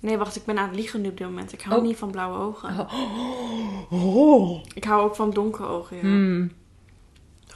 Nee, 0.00 0.16
wacht, 0.18 0.36
ik 0.36 0.44
ben 0.44 0.58
aan 0.58 0.68
het 0.68 0.76
liegen 0.76 1.00
nu 1.00 1.08
op 1.08 1.16
dit 1.18 1.26
moment. 1.26 1.52
Ik 1.52 1.60
hou 1.62 1.80
Oh. 1.80 1.86
niet 1.86 1.96
van 1.96 2.10
blauwe 2.10 2.38
ogen. 2.38 2.86
Oh. 3.90 4.64
Ik 4.74 4.84
hou 4.84 5.02
ook 5.02 5.14
van 5.16 5.30
donkere 5.30 5.66
ogen, 5.68 5.96
ja. 5.96 6.02
Hmm. 6.02 6.50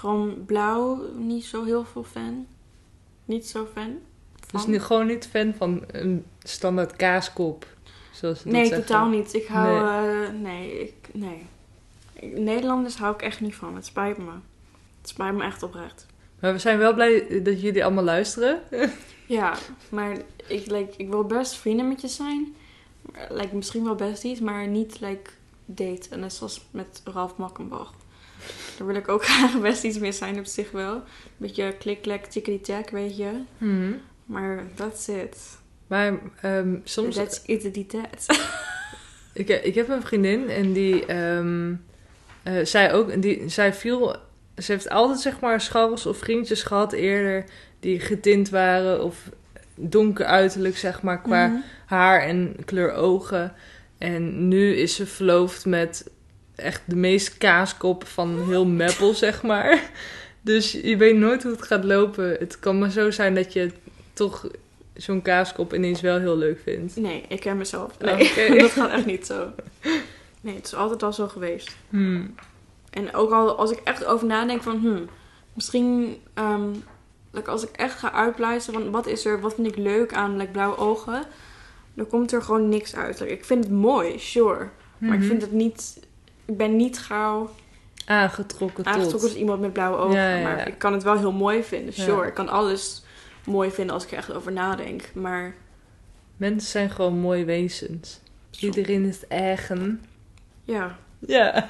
Gewoon 0.03 0.45
blauw, 0.47 1.01
niet 1.17 1.45
zo 1.45 1.65
heel 1.65 1.85
veel 1.85 2.05
fan. 2.05 2.47
Niet 3.25 3.49
zo 3.49 3.69
fan. 3.75 3.99
Dus 4.51 4.62
van. 4.62 4.71
nu 4.71 4.79
gewoon 4.81 5.07
niet 5.07 5.29
fan 5.31 5.55
van 5.57 5.83
een 5.87 6.25
standaard 6.43 6.97
kaaskop, 6.97 7.67
zoals 8.12 8.45
Nee, 8.45 8.71
totaal 8.71 9.09
niet. 9.09 9.35
Ik 9.35 9.47
hou... 9.47 10.31
Nee, 10.31 10.41
nee, 10.41 10.81
ik, 10.81 11.09
nee. 11.12 11.47
Ik- 12.12 12.38
Nederlanders 12.38 12.97
hou 12.97 13.15
ik 13.15 13.23
echt 13.23 13.41
niet 13.41 13.55
van. 13.55 13.75
Het 13.75 13.87
spijt 13.87 14.19
me. 14.19 14.31
Het 15.01 15.09
spijt 15.09 15.35
me 15.35 15.43
echt 15.45 15.62
oprecht. 15.62 16.07
Maar 16.41 16.53
we 16.53 16.59
zijn 16.59 16.79
wel 16.79 16.95
blij 16.95 17.43
dat 17.43 17.61
jullie 17.61 17.85
allemaal 17.85 18.05
luisteren. 18.05 18.61
Ja, 19.27 19.57
maar 19.88 20.17
ik, 20.47 20.71
like, 20.71 20.93
ik 20.97 21.09
wil 21.09 21.25
best 21.25 21.55
vrienden 21.57 21.88
met 21.88 22.01
je 22.01 22.09
zijn. 22.09 22.55
Like, 23.29 23.55
misschien 23.55 23.85
wel 23.85 23.95
besties, 23.95 24.41
maar 24.41 24.67
niet 24.67 25.01
like, 25.01 25.31
daten. 25.65 26.21
Net 26.21 26.33
zoals 26.33 26.65
met 26.71 27.01
Ralf 27.05 27.37
Makkenbach. 27.37 27.95
Daar 28.79 28.87
wil 28.87 28.97
ik 28.97 29.09
ook 29.09 29.25
graag 29.29 29.61
besties 29.61 29.99
mee 29.99 30.13
zijn 30.13 30.39
op 30.39 30.45
zich 30.45 30.71
wel. 30.71 31.03
Beetje 31.37 31.75
klik-klek, 31.79 32.25
tickety-tack, 32.27 32.91
weet 32.91 33.17
je. 33.17 33.31
Hmm. 33.59 34.01
Maar 34.25 34.63
that's 34.75 35.09
it. 35.09 35.37
Maar 35.87 36.19
ehm, 36.41 36.77
soms... 36.85 37.15
That's 37.17 37.43
it, 37.47 37.75
die 37.75 37.87
that. 37.87 38.27
Ik, 39.35 39.49
ik 39.49 39.75
heb 39.75 39.89
een 39.89 40.03
vriendin 40.03 40.49
en 40.49 40.73
die 40.73 41.07
ehm, 41.07 41.75
eh, 42.43 42.65
zij 42.65 42.93
ook, 42.93 43.23
die, 43.23 43.49
zij 43.49 43.75
viel, 43.75 44.17
ze 44.59 44.73
heeft 44.73 44.89
altijd 44.89 45.21
zeg 45.21 45.41
maar 45.41 45.61
scharrels 45.61 46.07
of 46.07 46.19
vriendjes 46.19 46.63
gehad 46.63 46.93
eerder 46.93 47.45
die 47.81 48.01
getint 48.01 48.49
waren 48.51 49.05
of 49.05 49.29
donker 49.75 50.27
uiterlijk 50.27 50.77
zeg 50.77 51.03
maar 51.03 51.21
qua 51.23 51.47
Mhm. 51.47 51.57
haar 51.87 52.21
en 52.21 52.57
kleur 52.65 52.93
ogen. 52.93 53.53
En 53.99 54.49
nu 54.49 54.75
is 54.75 54.95
ze 54.95 55.07
verloofd 55.07 55.67
met 55.67 56.11
echt 56.55 56.83
de 56.85 56.97
meest 56.97 57.38
kaaskop 57.38 58.07
van 58.07 58.45
heel 58.49 58.67
Meppel 58.67 59.15
zeg 59.15 59.43
maar. 59.43 59.91
Dus 60.41 60.73
je 60.73 60.97
weet 60.97 61.17
nooit 61.17 61.43
hoe 61.43 61.53
het 61.53 61.62
gaat 61.62 61.85
lopen. 61.85 62.31
Het 62.38 62.59
kan 62.59 62.79
maar 62.79 62.91
zo 62.91 63.11
zijn 63.11 63.35
dat 63.35 63.53
je 63.53 63.71
toch 64.12 64.47
zo'n 64.95 65.23
kaaskop 65.23 65.75
ineens 65.75 66.01
wel 66.01 66.19
heel 66.19 66.37
leuk 66.37 66.61
vindt. 66.62 66.97
Nee, 66.97 67.25
ik 67.29 67.41
ken 67.41 67.57
mezelf. 67.57 67.99
Nee, 67.99 68.59
dat 68.61 68.71
gaat 68.71 68.91
echt 68.91 69.07
niet 69.07 69.27
zo. 69.27 69.53
Nee, 70.41 70.55
het 70.55 70.67
is 70.67 70.75
altijd 70.75 71.03
al 71.03 71.12
zo 71.12 71.29
geweest. 71.29 71.77
Hmm. 71.88 72.35
En 72.91 73.15
ook 73.15 73.31
al 73.31 73.57
als 73.57 73.71
ik 73.71 73.81
echt 73.85 74.05
over 74.05 74.27
nadenk 74.27 74.62
van, 74.62 74.79
hmm, 74.81 75.09
misschien 75.55 76.17
ehm, 76.35 76.69
like 77.31 77.51
als 77.51 77.62
ik 77.62 77.71
echt 77.77 77.99
ga 77.99 78.12
uitpluizen 78.12 78.73
van 78.73 78.91
wat 78.91 79.07
is 79.07 79.25
er, 79.25 79.41
wat 79.41 79.55
vind 79.55 79.67
ik 79.67 79.77
leuk 79.77 80.15
aan 80.15 80.37
like, 80.37 80.51
blauwe 80.51 80.77
ogen, 80.77 81.23
dan 81.95 82.07
komt 82.07 82.33
er 82.33 82.43
gewoon 82.43 82.69
niks 82.69 82.97
uit. 82.97 83.21
Like, 83.21 83.33
ik 83.33 83.45
vind 83.45 83.65
het 83.65 83.73
mooi, 83.73 84.19
sure, 84.19 84.69
maar 84.99 85.12
ik 85.15 85.19
Mhm. 85.19 85.29
vind 85.29 85.43
het 85.43 85.53
niet, 85.53 86.01
ik 86.45 86.57
ben 86.57 86.77
niet 86.77 86.99
gauw 86.99 87.51
Aangetrokken 88.07 88.85
tot. 88.85 88.93
aangetrokken 88.95 89.29
tot 89.29 89.39
iemand 89.39 89.61
met 89.61 89.73
blauwe 89.73 89.97
ogen, 89.97 90.17
Ja, 90.17 90.29
ja, 90.29 90.37
ja. 90.37 90.43
maar 90.43 90.69
ik 90.69 90.79
kan 90.79 90.93
het 90.93 91.03
wel 91.03 91.19
heel 91.19 91.33
mooi 91.33 91.63
vinden, 91.63 91.93
sure. 91.95 92.27
Ik 92.27 92.35
kan 92.35 92.49
alles 92.49 93.03
mooi 93.45 93.71
vinden 93.71 93.95
als 93.95 94.05
ik 94.05 94.11
er 94.11 94.17
echt 94.17 94.33
over 94.33 94.53
nadenk, 94.53 95.11
maar 95.15 95.55
Mensen 96.37 96.71
zijn 96.71 96.91
gewoon 96.91 97.19
mooie 97.19 97.45
wezens. 97.45 98.21
Iedereen 98.61 99.05
is 99.05 99.27
eigen. 99.29 100.05
ja, 100.65 100.99
Ja. 101.19 101.69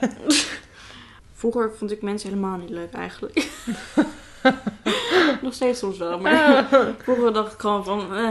vroeger 1.35 1.73
vond 1.77 1.91
ik 1.91 2.03
mensen 2.03 2.29
helemaal 2.29 2.57
niet 2.59 2.71
leuk 2.71 2.93
eigenlijk. 2.93 3.47
Nog 5.43 5.55
steeds 5.55 5.79
soms 5.79 5.99
wel, 5.99 6.19
maar 6.21 6.69
vroeger 7.03 7.33
dacht 7.33 7.53
ik 7.53 7.61
gewoon 7.61 7.85
van, 7.85 8.15
eh, 8.15 8.29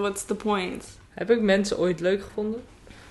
what's 0.00 0.24
the 0.24 0.34
point? 0.34 0.98
Heb 1.10 1.30
ik 1.30 1.40
mensen 1.40 1.78
ooit 1.78 2.00
leuk 2.00 2.22
gevonden? 2.22 2.62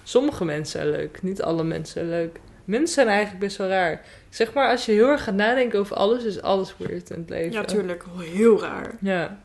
Sommige 0.04 0.46
mensen 0.46 0.80
zijn 0.80 0.91
leuk, 0.91 1.22
niet 1.22 1.41
alle 1.41 1.63
mensen 1.63 1.93
zijn 1.93 2.10
leuk. 2.10 2.39
Mensen 2.65 2.93
zijn 2.93 3.08
eigenlijk 3.08 3.39
best 3.39 3.58
wel 3.58 3.67
raar. 3.67 4.02
Zeg 4.30 4.54
maar, 4.54 4.69
als 4.69 4.86
je 4.86 4.91
heel 4.91 5.08
erg 5.08 5.23
gaat 5.23 5.34
nadenken 5.36 5.80
over 5.80 5.95
alles, 5.95 6.23
is 6.23 6.41
alles 6.41 6.78
weird 6.78 7.10
in 7.10 7.19
het 7.19 7.30
leven. 7.30 7.52
Ja, 7.52 7.63
tuurlijk. 7.65 8.04
Heel 8.19 8.62
raar. 8.62 8.95
Ja. 8.99 9.38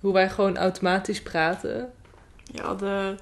Hoe 0.00 0.12
wij 0.12 0.30
gewoon 0.30 0.56
automatisch 0.56 1.22
praten. 1.22 1.92
Ja, 2.44 2.74
de, 2.74 3.14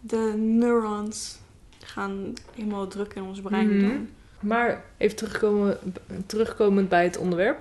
de 0.00 0.34
neurons 0.36 1.38
gaan 1.84 2.32
helemaal 2.54 2.88
druk 2.88 3.14
in 3.14 3.22
ons 3.22 3.40
brein 3.40 3.76
Mhm. 3.76 3.80
dan. 3.88 4.08
Maar 4.40 4.84
even 4.96 5.16
terugkomen, 5.16 5.78
terugkomend 6.26 6.88
bij 6.88 7.04
het 7.04 7.16
onderwerp. 7.16 7.58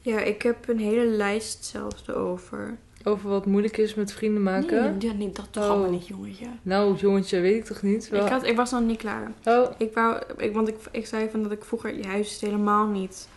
Ja, 0.00 0.18
ik 0.20 0.42
heb 0.42 0.68
een 0.68 0.78
hele 0.78 1.06
lijst 1.06 1.64
zelfs 1.64 2.02
erover. 2.08 2.76
Over 3.06 3.28
wat 3.30 3.46
moeilijk 3.46 3.76
is 3.76 3.94
met 3.94 4.12
vrienden 4.12 4.42
maken. 4.42 4.98
Nee, 4.98 5.10
ja, 5.10 5.16
nee, 5.16 5.30
dat 5.32 5.48
toch 5.50 5.64
Oh. 5.64 5.70
allemaal 5.70 5.90
niet, 5.90 6.06
jongetje. 6.06 6.46
Nou, 6.62 6.96
jongetje, 6.96 7.40
weet 7.40 7.56
ik 7.56 7.64
toch 7.64 7.82
niet? 7.82 8.08
Wel... 8.08 8.24
Ik, 8.24 8.30
had, 8.32 8.44
ik 8.46 8.56
was 8.56 8.70
nog 8.70 8.80
niet 8.82 8.98
klaar. 8.98 9.32
Oh, 9.44 9.70
Ik 9.78 9.94
wou, 9.94 10.22
ik, 10.36 10.52
want 10.54 10.68
ik, 10.68 10.76
ik 10.90 11.06
zei 11.06 11.30
van 11.30 11.42
dat 11.42 11.52
ik 11.52 11.64
vroeger 11.64 11.94
juist 11.94 12.40
helemaal 12.40 12.86
niet 12.86 13.28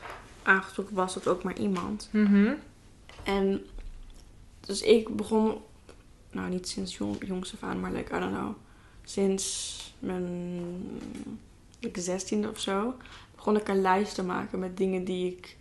aangetrokken 0.43 0.95
was 0.95 1.13
tot 1.13 1.27
ook 1.27 1.43
maar 1.43 1.57
iemand. 1.57 2.09
mhm. 2.11 2.53
En 3.23 3.61
dus 4.59 4.81
ik 4.81 5.15
begon, 5.15 5.57
nou 6.31 6.49
niet 6.49 6.67
sinds 6.67 6.97
jong, 6.97 7.15
jongs 7.25 7.53
af 7.53 7.69
aan, 7.69 7.79
maar 7.79 7.91
like, 7.91 8.15
I 8.15 8.19
don't 8.19 8.35
know, 8.35 8.53
sinds 9.03 9.75
mijn 9.99 10.61
like, 11.79 12.01
zestiende 12.01 12.49
of 12.49 12.59
zo, 12.59 12.95
begon 13.35 13.55
ik 13.55 13.67
een 13.67 13.81
lijst 13.81 14.15
te 14.15 14.23
maken 14.23 14.59
met 14.59 14.77
dingen 14.77 15.03
die 15.03 15.31
ik, 15.31 15.57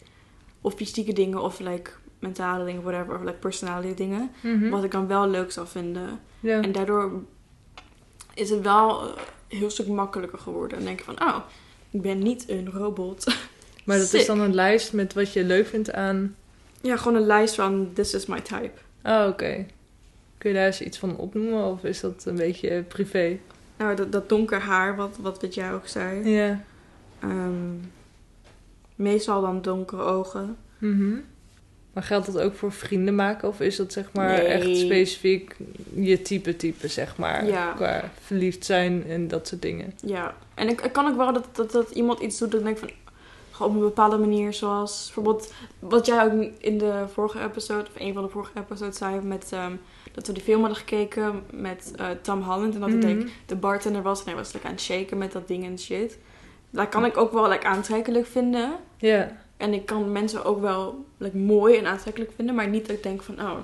of 0.61 0.75
fysieke 0.75 1.13
dingen 1.13 1.43
of 1.43 1.59
like 1.59 1.91
mentale 2.27 2.65
dingen, 2.65 2.83
whatever, 2.83 3.15
of 3.15 3.21
like 3.21 3.37
personality 3.39 3.95
dingen, 3.95 4.31
Mhm. 4.43 4.69
wat 4.69 4.85
ik 4.85 4.91
dan 4.91 5.07
wel 5.07 5.29
leuk 5.29 5.53
zou 5.53 5.67
vinden. 5.67 6.21
En 6.43 6.73
daardoor 6.73 7.11
is 8.35 8.51
het 8.51 8.61
wel 8.63 9.03
eh, 9.03 9.09
een 9.49 9.57
heel 9.59 9.71
stuk 9.71 9.87
makkelijker 9.89 10.39
geworden. 10.39 10.79
En 10.79 10.85
denk 10.85 10.99
je 10.99 11.05
van, 11.05 11.21
oh, 11.23 11.37
ik 11.91 12.03
ben 12.03 12.19
niet 12.19 12.45
een 12.49 12.71
robot. 12.71 13.25
Maar 13.85 13.99
dat 13.99 14.07
Sick. 14.09 14.21
is 14.21 14.27
dan 14.27 14.41
een 14.41 14.55
lijst 14.55 14.93
met 14.93 15.15
wat 15.15 15.33
je 15.33 15.45
leuk 15.45 15.67
vindt 15.67 15.93
aan... 15.93 16.37
ja, 16.81 16.97
gewoon 16.97 17.17
een 17.21 17.27
lijst 17.27 17.55
van, 17.55 17.91
this 17.93 18.15
is 18.15 18.27
my 18.27 18.41
type. 18.41 18.71
Oh, 19.05 19.27
oké. 19.29 19.67
Kun 20.39 20.51
je 20.51 20.57
daar 20.57 20.67
eens 20.67 20.81
iets 20.81 20.99
van 20.99 21.17
opnoemen? 21.17 21.65
Of 21.65 21.85
is 21.85 22.01
dat 22.01 22.25
een 22.27 22.37
beetje 22.37 22.83
privé? 22.83 23.39
Nou, 23.79 23.97
dat, 23.97 24.13
dat 24.13 24.29
donker 24.29 24.61
haar, 24.61 24.97
wat, 24.97 25.17
wat, 25.21 25.41
wat 25.41 25.55
jij 25.55 25.73
ook 25.73 25.87
zei. 25.87 26.29
Ja. 26.29 26.63
Ehm, 27.21 27.75
meestal 28.95 29.41
dan 29.41 29.63
donkere 29.63 30.03
ogen. 30.03 30.57
Mhm. 30.79 31.15
Maar 31.97 32.05
geldt 32.05 32.27
dat 32.33 32.39
ook 32.39 32.55
voor 32.55 32.73
vrienden 32.73 33.15
maken? 33.15 33.49
Of 33.49 33.61
is 33.61 33.77
dat 33.77 33.93
zeg 33.93 34.09
maar 34.13 34.29
Nee. 34.29 34.41
echt 34.47 34.77
specifiek 34.77 35.57
je 35.95 36.23
type 36.23 36.57
type, 36.57 36.89
zeg 36.89 37.17
maar? 37.17 37.47
Ja. 37.47 37.73
Qua 37.73 38.11
verliefd 38.21 38.65
zijn 38.65 39.05
en 39.09 39.29
dat 39.29 39.49
soort 39.49 39.63
dingen. 39.63 39.93
Ja. 40.03 40.35
En 40.55 40.69
ik, 40.69 40.81
ik 40.81 40.93
kan 40.93 41.07
ook 41.07 41.17
wel 41.17 41.33
dat, 41.33 41.49
dat, 41.53 41.71
dat 41.73 41.91
iemand 41.91 42.21
iets 42.21 42.39
doet 42.39 42.51
dat 42.51 42.61
ik 42.61 42.67
denk 42.67 42.79
van... 42.79 42.91
Gewoon 43.51 43.71
op 43.73 43.79
een 43.79 43.83
bepaalde 43.85 44.19
manier, 44.19 44.53
zoals 44.53 45.05
bijvoorbeeld... 45.05 45.53
Wat 45.79 46.07
jij 46.07 46.25
ook 46.25 46.47
in 46.59 46.79
de 46.79 47.05
vorige 47.13 47.41
episode, 47.43 47.83
of 47.95 48.01
een 48.01 48.15
van 48.15 48.23
de 48.23 48.29
vorige 48.29 48.51
episodes 48.59 48.97
zei... 48.97 49.21
Met, 49.21 49.49
ehm, 49.53 49.73
dat 50.13 50.27
we 50.27 50.33
die 50.33 50.43
film 50.43 50.61
hadden 50.61 50.79
gekeken 50.79 51.43
met 51.51 51.93
eh, 51.97 52.07
Tom 52.23 52.43
Holland. 52.43 52.75
En 52.75 52.81
dat 52.81 52.89
hij 52.89 52.99
Mhm. 52.99 53.07
like, 53.09 53.31
de 53.47 53.57
bartender 53.57 54.03
was. 54.03 54.21
En 54.21 54.27
hij 54.27 54.35
was 54.35 54.53
like, 54.53 54.67
aan 54.67 54.73
het 54.73 54.81
shaken 54.81 55.19
met 55.19 55.33
dat 55.33 55.49
ding 55.49 55.65
en 55.65 55.79
shit. 55.79 56.19
Dat 56.71 56.89
kan 56.89 57.05
ik 57.05 57.17
ook 57.17 57.33
wel 57.33 57.49
like, 57.49 57.67
aantrekkelijk 57.67 58.27
vinden. 58.27 58.73
Ja. 58.97 59.45
En 59.57 59.75
ik 59.75 59.87
kan 59.87 60.13
mensen 60.13 60.45
ook 60.45 60.61
wel 60.61 61.05
like, 61.17 61.37
mooi 61.37 61.77
en 61.77 61.87
aantrekkelijk 61.87 62.33
vinden, 62.37 62.55
maar 62.55 62.69
niet 62.69 62.87
dat 62.87 62.97
ik 62.97 63.03
denk 63.03 63.23
van, 63.23 63.41
oh, 63.41 63.59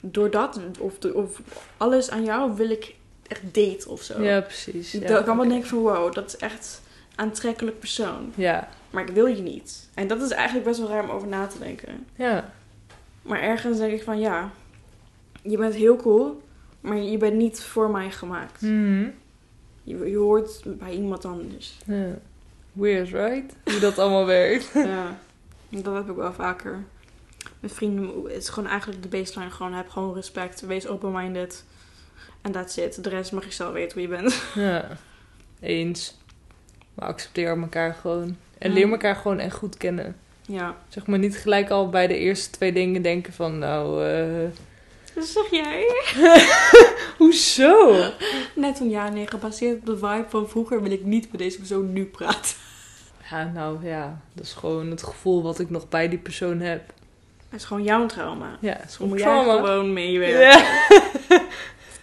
door 0.00 0.30
dat 0.30 0.60
of, 0.78 1.04
of 1.14 1.40
alles 1.76 2.10
aan 2.10 2.24
jou 2.24 2.54
wil 2.56 2.70
ik 2.70 2.94
echt 3.26 3.42
date 3.42 3.88
of 3.88 4.02
zo. 4.02 4.22
Ja, 4.22 4.40
precies. 4.40 4.92
Ja, 4.92 5.00
dat 5.00 5.18
ik 5.18 5.24
kan 5.24 5.36
wel 5.36 5.48
denken 5.48 5.68
van, 5.68 5.78
wow, 5.78 6.12
dat 6.12 6.26
is 6.26 6.36
echt 6.36 6.82
een 7.16 7.24
aantrekkelijk 7.24 7.78
persoon. 7.78 8.32
Ja. 8.34 8.68
Maar 8.90 9.02
ik 9.02 9.14
wil 9.14 9.26
je 9.26 9.42
niet. 9.42 9.88
En 9.94 10.06
dat 10.06 10.22
is 10.22 10.30
eigenlijk 10.30 10.66
best 10.66 10.78
wel 10.78 10.88
raar 10.88 11.02
om 11.02 11.10
over 11.10 11.28
na 11.28 11.46
te 11.46 11.58
denken. 11.58 12.06
Ja. 12.16 12.52
Maar 13.22 13.40
ergens 13.40 13.78
denk 13.78 13.92
ik 13.92 14.02
van, 14.02 14.18
ja, 14.18 14.50
je 15.42 15.56
bent 15.56 15.74
heel 15.74 15.96
cool, 15.96 16.42
maar 16.80 16.96
je 16.96 17.16
bent 17.16 17.36
niet 17.36 17.60
voor 17.60 17.90
mij 17.90 18.10
gemaakt. 18.10 18.60
Mhm. 18.60 19.08
Je, 19.82 20.10
je 20.10 20.16
hoort 20.16 20.62
bij 20.64 20.92
iemand 20.92 21.24
anders. 21.24 21.78
ja. 21.86 22.18
Weird, 22.72 23.08
right? 23.08 23.54
Hoe 23.64 23.78
dat 23.78 23.98
allemaal 23.98 24.26
werkt. 24.26 24.70
Ja, 24.74 25.18
dat 25.68 25.94
heb 25.94 26.08
ik 26.10 26.16
wel 26.16 26.32
vaker. 26.32 26.84
Met 27.60 27.72
vrienden 27.72 28.24
het 28.24 28.32
is 28.42 28.48
gewoon 28.48 28.68
eigenlijk 28.70 29.02
de 29.02 29.08
baseline. 29.08 29.50
Gewoon 29.50 29.72
heb 29.72 29.88
gewoon 29.88 30.14
respect. 30.14 30.60
Wees 30.60 30.86
open-minded. 30.86 31.64
En 32.40 32.52
that's 32.52 32.76
it. 32.76 33.04
De 33.04 33.08
rest 33.08 33.32
mag 33.32 33.44
je 33.44 33.50
zelf 33.52 33.72
weten 33.72 33.92
hoe 33.92 34.08
je 34.08 34.16
bent. 34.16 34.42
Ja. 34.54 34.88
Eens. 35.60 36.18
Maar 36.94 37.08
accepteer 37.08 37.60
elkaar 37.60 37.94
gewoon. 37.94 38.36
En 38.58 38.68
Ja. 38.68 38.74
leer 38.74 38.90
elkaar 38.90 39.16
gewoon 39.16 39.38
echt 39.38 39.56
goed 39.56 39.76
kennen. 39.76 40.16
Ja. 40.46 40.76
Zeg 40.88 41.06
maar 41.06 41.18
niet 41.18 41.36
gelijk 41.36 41.70
al 41.70 41.88
bij 41.88 42.06
de 42.06 42.18
eerste 42.18 42.50
twee 42.50 42.72
dingen 42.72 43.02
denken 43.02 43.32
van, 43.32 43.58
nou, 43.58 44.06
eh 44.06 44.48
Dat 45.14 45.24
zeg 45.24 45.50
jij? 45.50 45.86
hoezo? 47.18 47.94
Net 48.54 48.78
van 48.78 48.90
ja, 48.90 49.08
nee. 49.08 49.26
Gebaseerd 49.26 49.78
op 49.78 49.86
de 49.86 49.96
vibe 49.96 50.26
van 50.28 50.48
vroeger 50.48 50.82
wil 50.82 50.90
ik 50.90 51.04
niet 51.04 51.30
met 51.30 51.40
deze 51.40 51.58
persoon 51.58 51.92
nu 51.92 52.04
praten. 52.04 52.56
Ja, 53.30 53.50
nou 53.54 53.86
ja, 53.86 54.20
dat 54.32 54.44
is 54.44 54.52
gewoon 54.52 54.90
het 54.90 55.02
gevoel 55.02 55.42
wat 55.42 55.58
ik 55.58 55.70
nog 55.70 55.88
bij 55.88 56.08
die 56.08 56.18
persoon 56.18 56.60
heb. 56.60 56.92
Het 57.48 57.60
is 57.60 57.66
gewoon 57.66 57.82
jouw 57.82 58.06
trauma. 58.06 58.56
Ja, 58.60 58.76
het 58.78 58.88
is 58.88 58.96
gewoon 58.96 59.10
moet 59.10 59.20
jij 59.20 59.28
trauma. 59.28 59.66
gewoon 59.66 59.92
meewerken. 59.92 60.40
Ja, 60.40 61.42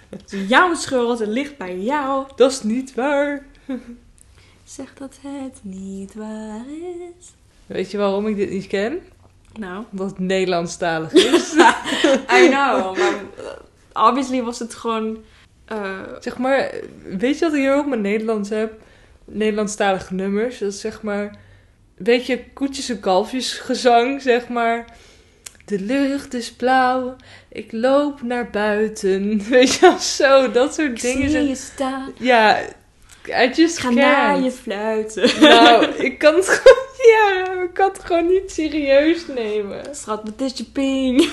Het 0.10 0.34
is 0.34 0.48
jouw 0.50 0.74
schuld. 0.74 1.19
Het 1.19 1.28
ligt 1.28 1.58
bij 1.58 1.78
jou. 1.80 2.28
dat 2.36 2.52
is 2.52 2.62
niet 2.63 2.93
waar. 2.93 3.45
Zeg 4.63 4.93
dat 4.93 5.17
het 5.22 5.60
niet 5.62 6.13
waar 6.13 6.65
is. 7.19 7.32
Weet 7.65 7.91
je 7.91 7.98
waarom 7.98 8.28
ik 8.28 8.36
dit 8.36 8.50
niet 8.50 8.67
ken? 8.67 9.02
Nou. 9.60 9.84
Het 9.98 10.19
Nederlandstalig 10.19 11.13
is. 11.34 11.54
I 12.34 12.48
know. 12.50 12.98
Maar 12.98 13.13
uh, 13.93 14.06
obviously 14.08 14.41
was 14.43 14.60
het 14.60 14.74
gewoon... 14.76 15.17
eh, 15.65 16.00
zeg 16.19 16.38
maar, 16.38 16.72
weet 17.04 17.39
je 17.39 17.45
wat 17.45 17.54
ik 17.54 17.60
hier 17.60 17.74
ook 17.76 17.86
met 17.88 18.00
Nederlands 18.00 18.50
heb? 18.50 18.74
Nederlandstalige 19.26 20.13
nummers. 20.13 20.58
Dat 20.60 20.72
is 20.74 20.80
zeg 20.80 21.02
maar, 21.02 21.36
weet 21.95 22.26
je, 22.26 22.43
koetjes 22.54 22.89
en 22.89 23.00
kalfjes 23.00 23.54
gezang, 23.54 24.22
zeg 24.22 24.48
maar. 24.48 24.86
De 25.65 25.80
lucht 25.80 26.34
is 26.34 26.52
blauw, 26.54 27.15
ik 27.50 27.72
loop 27.72 28.22
naar 28.22 28.50
buiten. 28.50 29.41
Weet 29.50 29.74
je 29.74 29.80
wel, 29.82 29.98
zo, 29.98 30.52
dat 30.52 30.74
soort 30.74 30.89
ik 30.89 31.02
dingen. 31.02 31.30
zie 31.30 31.48
je 31.48 31.56
staan. 31.56 32.12
Ja, 32.17 32.60
I 33.28 33.50
just 33.56 33.78
ga 33.78 33.89
naar 33.89 34.39
je 34.39 34.52
fluiten. 34.52 35.41
Nou, 35.41 35.86
ik 35.86 36.17
kan 36.17 36.36
het 36.36 36.48
gewoon, 36.60 36.88
kan 37.79 37.89
het 37.91 38.03
gewoon 38.03 38.27
niet 38.27 38.51
serieus 38.51 39.27
nemen. 39.27 39.95
Schat, 39.95 40.21
wat 40.23 40.41
is 40.41 40.57
je 40.57 40.63
ping? 40.63 41.17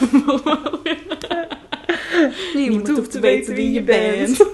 Niemand 2.54 2.88
hoeft 2.88 3.11
te 3.11 3.20
weten 3.20 3.54
wie 3.54 3.72
je 3.72 3.82
bent. 3.82 4.38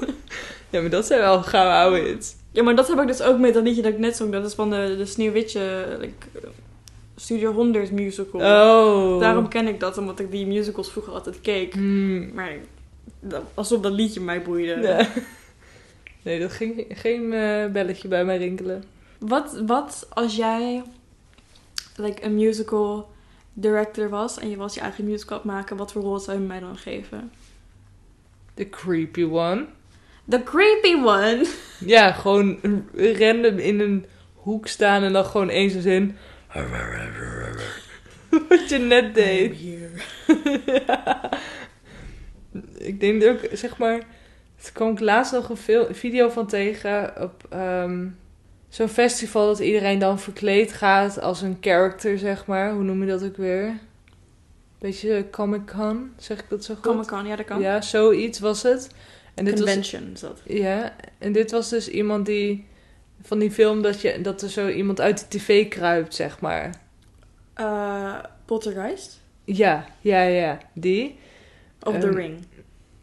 Ja, 0.71 0.81
maar 0.81 0.91
dat 0.91 1.07
zijn 1.07 1.21
wel 1.21 1.43
gouden 1.43 1.75
oude 1.75 1.99
hits. 1.99 2.35
Ja, 2.51 2.63
maar 2.63 2.77
dat 2.77 2.89
heb 2.89 3.01
ik 3.01 3.07
dus 3.07 3.23
ook 3.23 3.39
met 3.39 3.55
dat 3.55 3.63
liedje 3.63 3.83
dat 3.83 3.93
ik 3.93 3.99
net 3.99 4.17
zong. 4.17 4.33
Dat 4.33 4.45
is 4.45 4.55
van 4.55 4.71
de, 4.71 4.95
de 4.97 5.07
Sneeuwwitje 5.07 5.97
like, 6.01 6.27
Studio 7.17 7.53
100 7.53 7.91
musical. 7.91 8.41
Oh. 8.41 9.21
Daarom 9.21 9.49
ken 9.49 9.67
ik 9.69 9.81
dat, 9.81 9.99
omdat 9.99 10.21
ik 10.21 10.31
die 10.31 10.47
musicals 10.47 10.91
vroeger 10.91 11.13
altijd 11.13 11.41
keek. 11.41 11.73
Hmm. 11.73 12.35
Maar 12.35 12.53
dat- 13.21 13.43
alsof 13.55 13.81
dat 13.81 13.93
liedje 13.93 14.21
mij 14.21 14.43
boeide. 14.43 14.81
Ja. 14.81 15.09
Nee, 16.23 16.41
dat 16.41 16.53
ging 16.53 16.87
geen 16.89 17.33
eh, 17.33 17.67
belletje 17.67 18.09
bij 18.09 18.25
mij 18.25 18.37
rinkelen. 18.39 18.85
Wat, 19.19 19.63
wat 19.67 20.07
als 20.11 20.37
jij 20.37 20.83
like, 21.97 22.25
een 22.25 22.35
musical 22.35 23.11
director 23.53 24.09
was 24.09 24.39
en 24.39 24.51
je 24.51 24.57
was 24.57 24.75
je 24.75 24.81
eigen 24.81 25.05
musical 25.05 25.37
aan 25.37 25.43
het 25.43 25.53
maken, 25.53 25.77
wat 25.77 25.93
voor 25.93 26.03
rol 26.03 26.19
zou 26.19 26.39
je 26.41 26.47
mij 26.47 26.61
dan 26.61 26.77
geven? 26.77 27.33
The 28.55 28.69
creepy 28.69 29.23
one. 29.23 29.67
The 30.29 30.43
creepy 30.43 30.95
one. 30.95 31.47
Ja, 31.79 32.13
gewoon 32.13 32.59
random 32.95 33.59
in 33.59 33.81
een 33.81 34.07
hoek 34.35 34.67
staan 34.67 35.03
en 35.03 35.13
dan 35.13 35.25
gewoon 35.25 35.49
eens 35.49 35.75
een 35.75 35.83
zin. 35.83 36.17
Wat 38.49 38.69
je 38.69 38.79
net 38.79 39.15
deed. 39.15 39.61
Ja. 39.61 41.31
Ik 42.79 43.01
denk 43.01 43.23
dat 43.23 43.31
ook, 43.31 43.49
zeg 43.53 43.79
maar... 43.79 44.03
Er 44.65 44.73
kwam 44.73 44.93
ik 44.93 45.01
laatst 45.01 45.33
nog 45.33 45.49
een 45.49 45.57
veel- 45.57 45.89
video 45.91 46.29
van 46.29 46.47
tegen 46.47 47.23
op 47.23 47.47
ehm, 47.51 48.07
zo'n 48.73 48.89
festival... 48.89 49.47
dat 49.47 49.59
iedereen 49.59 49.99
dan 49.99 50.19
verkleed 50.21 50.73
gaat 50.73 51.21
als 51.21 51.43
een 51.43 51.57
character, 51.61 52.19
zeg 52.19 52.47
maar. 52.47 52.73
Hoe 52.73 52.83
noem 52.83 53.01
je 53.01 53.09
dat 53.09 53.25
ook 53.25 53.37
weer? 53.37 53.79
Beetje 54.79 55.27
Comic-Con, 55.31 56.13
zeg 56.17 56.39
ik 56.39 56.45
dat 56.49 56.65
zo 56.65 56.75
goed? 56.75 56.83
Comic 56.83 57.07
Con, 57.07 57.27
ja 57.27 57.37
dat 57.37 57.47
kan. 57.47 57.61
Ja, 57.61 57.81
zoiets 57.81 58.39
was 58.39 58.63
het. 58.63 58.89
En 59.35 59.45
dit 59.45 59.55
was, 59.61 59.65
Convention 59.65 60.15
dat. 60.21 60.41
ja, 60.47 60.95
en 61.19 61.33
dit 61.33 61.51
was 61.51 61.69
dus 61.69 61.89
iemand 61.89 62.27
die... 62.27 62.67
Van 63.23 63.39
die 63.39 63.51
film 63.51 63.83
dat, 63.83 64.01
je, 64.01 64.21
dat 64.21 64.43
er 64.43 64.49
zo 64.51 64.69
iemand 64.69 65.01
uit 65.01 65.19
de 65.31 65.39
tv 65.39 65.69
kruipt, 65.69 66.15
zeg 66.15 66.41
maar. 66.41 66.71
Eh 67.55 68.19
Poltergeist? 68.45 69.21
Ja, 69.45 69.87
ja, 70.01 70.23
ja. 70.23 70.59
Die. 70.73 71.19
Of 71.83 71.99
The 71.99 72.07
Ehm, 72.07 72.17
Ring? 72.17 72.39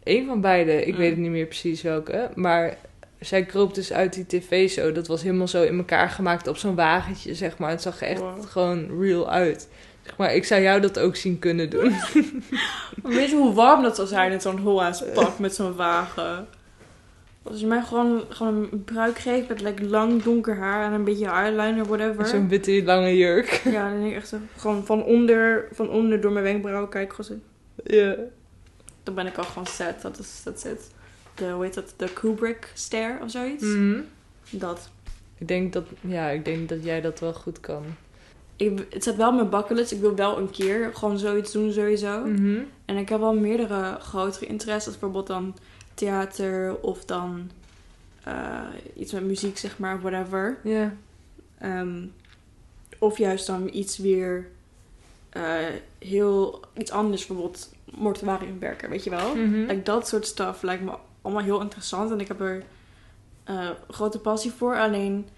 Eén 0.04 0.26
van 0.26 0.40
beide. 0.40 0.84
Ik 0.84 0.92
Mm. 0.92 0.98
weet 0.98 1.10
het 1.10 1.18
niet 1.18 1.30
meer 1.30 1.46
precies 1.46 1.82
welke. 1.82 2.30
Maar 2.34 2.76
zij 3.20 3.44
kroop 3.44 3.74
dus 3.74 3.92
uit 3.92 4.12
die 4.12 4.26
tv 4.26 4.70
zo. 4.70 4.92
Dat 4.92 5.06
was 5.06 5.22
helemaal 5.22 5.48
zo 5.48 5.62
in 5.62 5.76
elkaar 5.78 6.10
gemaakt 6.10 6.46
op 6.46 6.56
zo'n 6.56 6.74
wagentje, 6.74 7.34
zeg 7.34 7.58
maar. 7.58 7.70
Het 7.70 7.82
zag 7.82 8.00
er 8.00 8.06
echt 8.08 8.20
Wow. 8.20 8.44
gewoon 8.46 9.00
real 9.00 9.30
uit. 9.30 9.68
Zeg 10.02 10.16
maar, 10.16 10.34
ik 10.34 10.44
zou 10.44 10.62
jou 10.62 10.80
dat 10.80 10.98
ook 10.98 11.16
zien 11.16 11.38
kunnen 11.38 11.70
doen. 11.70 11.92
Weet 13.02 13.30
je 13.30 13.36
hoe 13.36 13.54
warm 13.54 13.82
dat 13.82 13.96
zou 13.96 14.08
zijn 14.08 14.32
in 14.32 14.40
zo'n 14.40 14.58
Hoa's 14.58 15.02
pak 15.14 15.38
met 15.38 15.54
zo'n 15.54 15.74
wagen? 15.76 16.48
Als 17.42 17.60
je 17.60 17.66
mij 17.66 17.82
gewoon, 17.82 18.24
gewoon 18.28 18.68
een 18.72 18.84
bruik 18.84 19.18
geeft 19.18 19.48
met 19.48 19.60
like, 19.60 19.84
lang 19.84 20.22
donker 20.22 20.56
haar 20.56 20.84
en 20.84 20.92
een 20.92 21.04
beetje 21.04 21.26
eyeliner, 21.26 21.84
whatever. 21.84 22.26
Zo'n 22.26 22.48
witte 22.48 22.82
lange 22.84 23.16
jurk. 23.16 23.60
Ja, 23.64 23.90
dan 23.90 24.00
denk 24.00 24.10
ik 24.10 24.16
echt 24.16 24.28
zo, 24.28 24.36
gewoon 24.56 24.86
van 24.86 25.04
onder, 25.04 25.68
van 25.72 25.90
onder 25.90 26.20
door 26.20 26.32
mijn 26.32 26.44
wenkbrauwen 26.44 26.88
kijk 26.90 27.12
gewoon 27.12 27.40
zo. 27.40 27.94
Ja. 27.96 28.14
Dan 29.02 29.14
ben 29.14 29.26
ik 29.26 29.36
al 29.38 29.44
gewoon 29.44 29.66
set. 29.66 30.02
Dat 30.02 30.18
is, 30.18 30.40
dat 30.44 30.62
het. 30.62 30.90
De, 31.40 31.50
hoe 31.50 31.64
heet 31.64 31.74
dat? 31.74 31.94
De 31.96 32.12
Kubrick 32.12 32.70
stare 32.74 33.22
of 33.22 33.30
zoiets. 33.30 33.64
Mhm. 33.64 34.00
Dat. 34.50 34.90
Ik 35.38 35.48
denk 35.48 35.72
dat, 35.72 35.84
ja, 36.00 36.28
ik 36.28 36.44
denk 36.44 36.68
dat 36.68 36.84
jij 36.84 37.00
dat 37.00 37.20
wel 37.20 37.34
goed 37.34 37.60
kan. 37.60 37.84
Ik, 38.56 38.86
het 38.90 39.02
staat 39.02 39.16
wel 39.16 39.28
op 39.28 39.34
mijn 39.34 39.48
bucketlist. 39.48 39.92
Ik 39.92 40.00
wil 40.00 40.14
wel 40.14 40.38
een 40.38 40.50
keer 40.50 40.90
gewoon 40.94 41.18
zoiets 41.18 41.52
doen 41.52 41.72
sowieso. 41.72 42.24
Mhm. 42.24 42.58
En 42.84 42.96
ik 42.96 43.08
heb 43.08 43.20
wel 43.20 43.34
meerdere 43.34 43.96
grotere 44.00 44.46
interesses. 44.46 44.92
Bijvoorbeeld 44.92 45.26
dan 45.26 45.56
theater 45.94 46.76
of 46.80 47.04
dan 47.04 47.50
eh, 48.24 48.60
iets 48.96 49.12
met 49.12 49.24
muziek, 49.24 49.58
zeg 49.58 49.78
maar, 49.78 50.00
whatever. 50.00 50.58
Ja. 50.62 50.94
Ehm, 51.58 52.02
of 52.98 53.18
juist 53.18 53.46
dan 53.46 53.68
iets 53.72 53.98
weer 53.98 54.48
eh, 55.30 55.66
heel 55.98 56.60
iets 56.76 56.90
anders, 56.90 57.26
bijvoorbeeld 57.26 57.72
mortuarium 57.94 58.58
werken, 58.58 58.90
weet 58.90 59.04
je 59.04 59.10
wel? 59.10 59.36
Like, 59.36 59.82
dat 59.82 60.08
soort 60.08 60.26
stuff 60.26 60.62
lijkt 60.62 60.82
me 60.82 60.92
allemaal 61.22 61.42
heel 61.42 61.60
interessant 61.60 62.10
en 62.10 62.20
ik 62.20 62.28
heb 62.28 62.40
er 62.40 62.62
eh, 63.44 63.70
grote 63.88 64.18
passie 64.18 64.50
voor. 64.50 64.78
Alleen 64.78 65.28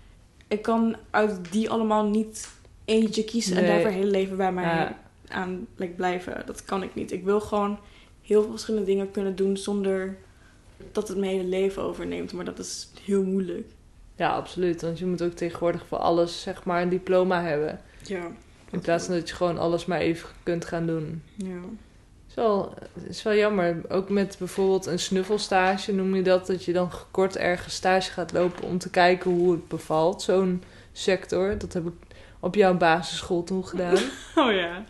ik 0.48 0.62
kan 0.62 0.96
uit 1.10 1.52
die 1.52 1.70
allemaal 1.70 2.04
niet 2.04 2.48
eentje 2.84 3.24
kiezen 3.24 3.56
en 3.56 3.66
daar 3.66 3.80
voor 3.80 3.90
heel 3.90 4.04
leven 4.10 4.36
bij 4.36 4.52
mij 4.52 4.64
Ja. 4.64 4.98
aan 5.28 5.66
like, 5.76 5.92
blijven. 5.92 6.42
Dat 6.46 6.64
kan 6.64 6.82
ik 6.82 6.94
niet. 6.94 7.12
Ik 7.12 7.24
wil 7.24 7.40
gewoon 7.40 7.78
heel 8.22 8.40
veel 8.42 8.50
verschillende 8.50 8.86
dingen 8.86 9.10
kunnen 9.10 9.36
doen 9.36 9.56
zonder 9.56 10.16
dat 10.92 11.08
het 11.08 11.18
mijn 11.18 11.30
hele 11.32 11.48
leven 11.48 11.82
overneemt. 11.82 12.32
Maar 12.32 12.44
dat 12.44 12.58
is 12.58 12.88
heel 13.04 13.22
moeilijk. 13.24 13.66
ja, 14.16 14.28
absoluut. 14.30 14.82
Want 14.82 14.98
je 14.98 15.06
moet 15.06 15.22
ook 15.22 15.32
tegenwoordig 15.32 15.86
voor 15.88 15.98
alles, 15.98 16.42
zeg 16.42 16.64
maar, 16.64 16.82
een 16.82 16.88
diploma 16.88 17.42
hebben. 17.42 17.80
Ja. 18.02 18.26
In 18.70 18.80
plaats 18.80 19.04
van 19.06 19.14
dat 19.14 19.28
je 19.28 19.34
gewoon 19.34 19.58
alles 19.58 19.86
maar 19.86 19.98
even 20.00 20.28
kunt 20.42 20.64
gaan 20.64 20.86
doen. 20.86 21.22
Ja. 21.36 21.58
Is 22.36 22.42
wel, 22.42 22.74
is 23.08 23.22
wel 23.22 23.34
jammer. 23.34 23.80
Ook 23.88 24.08
met 24.08 24.36
bijvoorbeeld 24.38 24.86
een 24.86 24.98
snuffelstage 24.98 25.92
noem 25.92 26.14
je 26.14 26.22
dat. 26.22 26.46
Dat 26.46 26.64
je 26.64 26.72
dan 26.72 26.90
kort 27.10 27.36
ergens 27.36 27.74
stage 27.74 28.10
gaat 28.10 28.32
lopen 28.32 28.64
om 28.64 28.78
te 28.78 28.90
kijken 28.90 29.30
hoe 29.30 29.52
het 29.52 29.68
bevalt. 29.68 30.22
Zo'n 30.22 30.62
sector. 30.92 31.58
Dat 31.58 31.72
heb 31.72 31.86
ik 31.86 31.92
op 32.40 32.54
jouw 32.54 32.76
basisschool 32.76 33.44
toen 33.44 33.66
gedaan. 33.66 33.96
Oh 34.34 34.52
ja. 34.52 34.84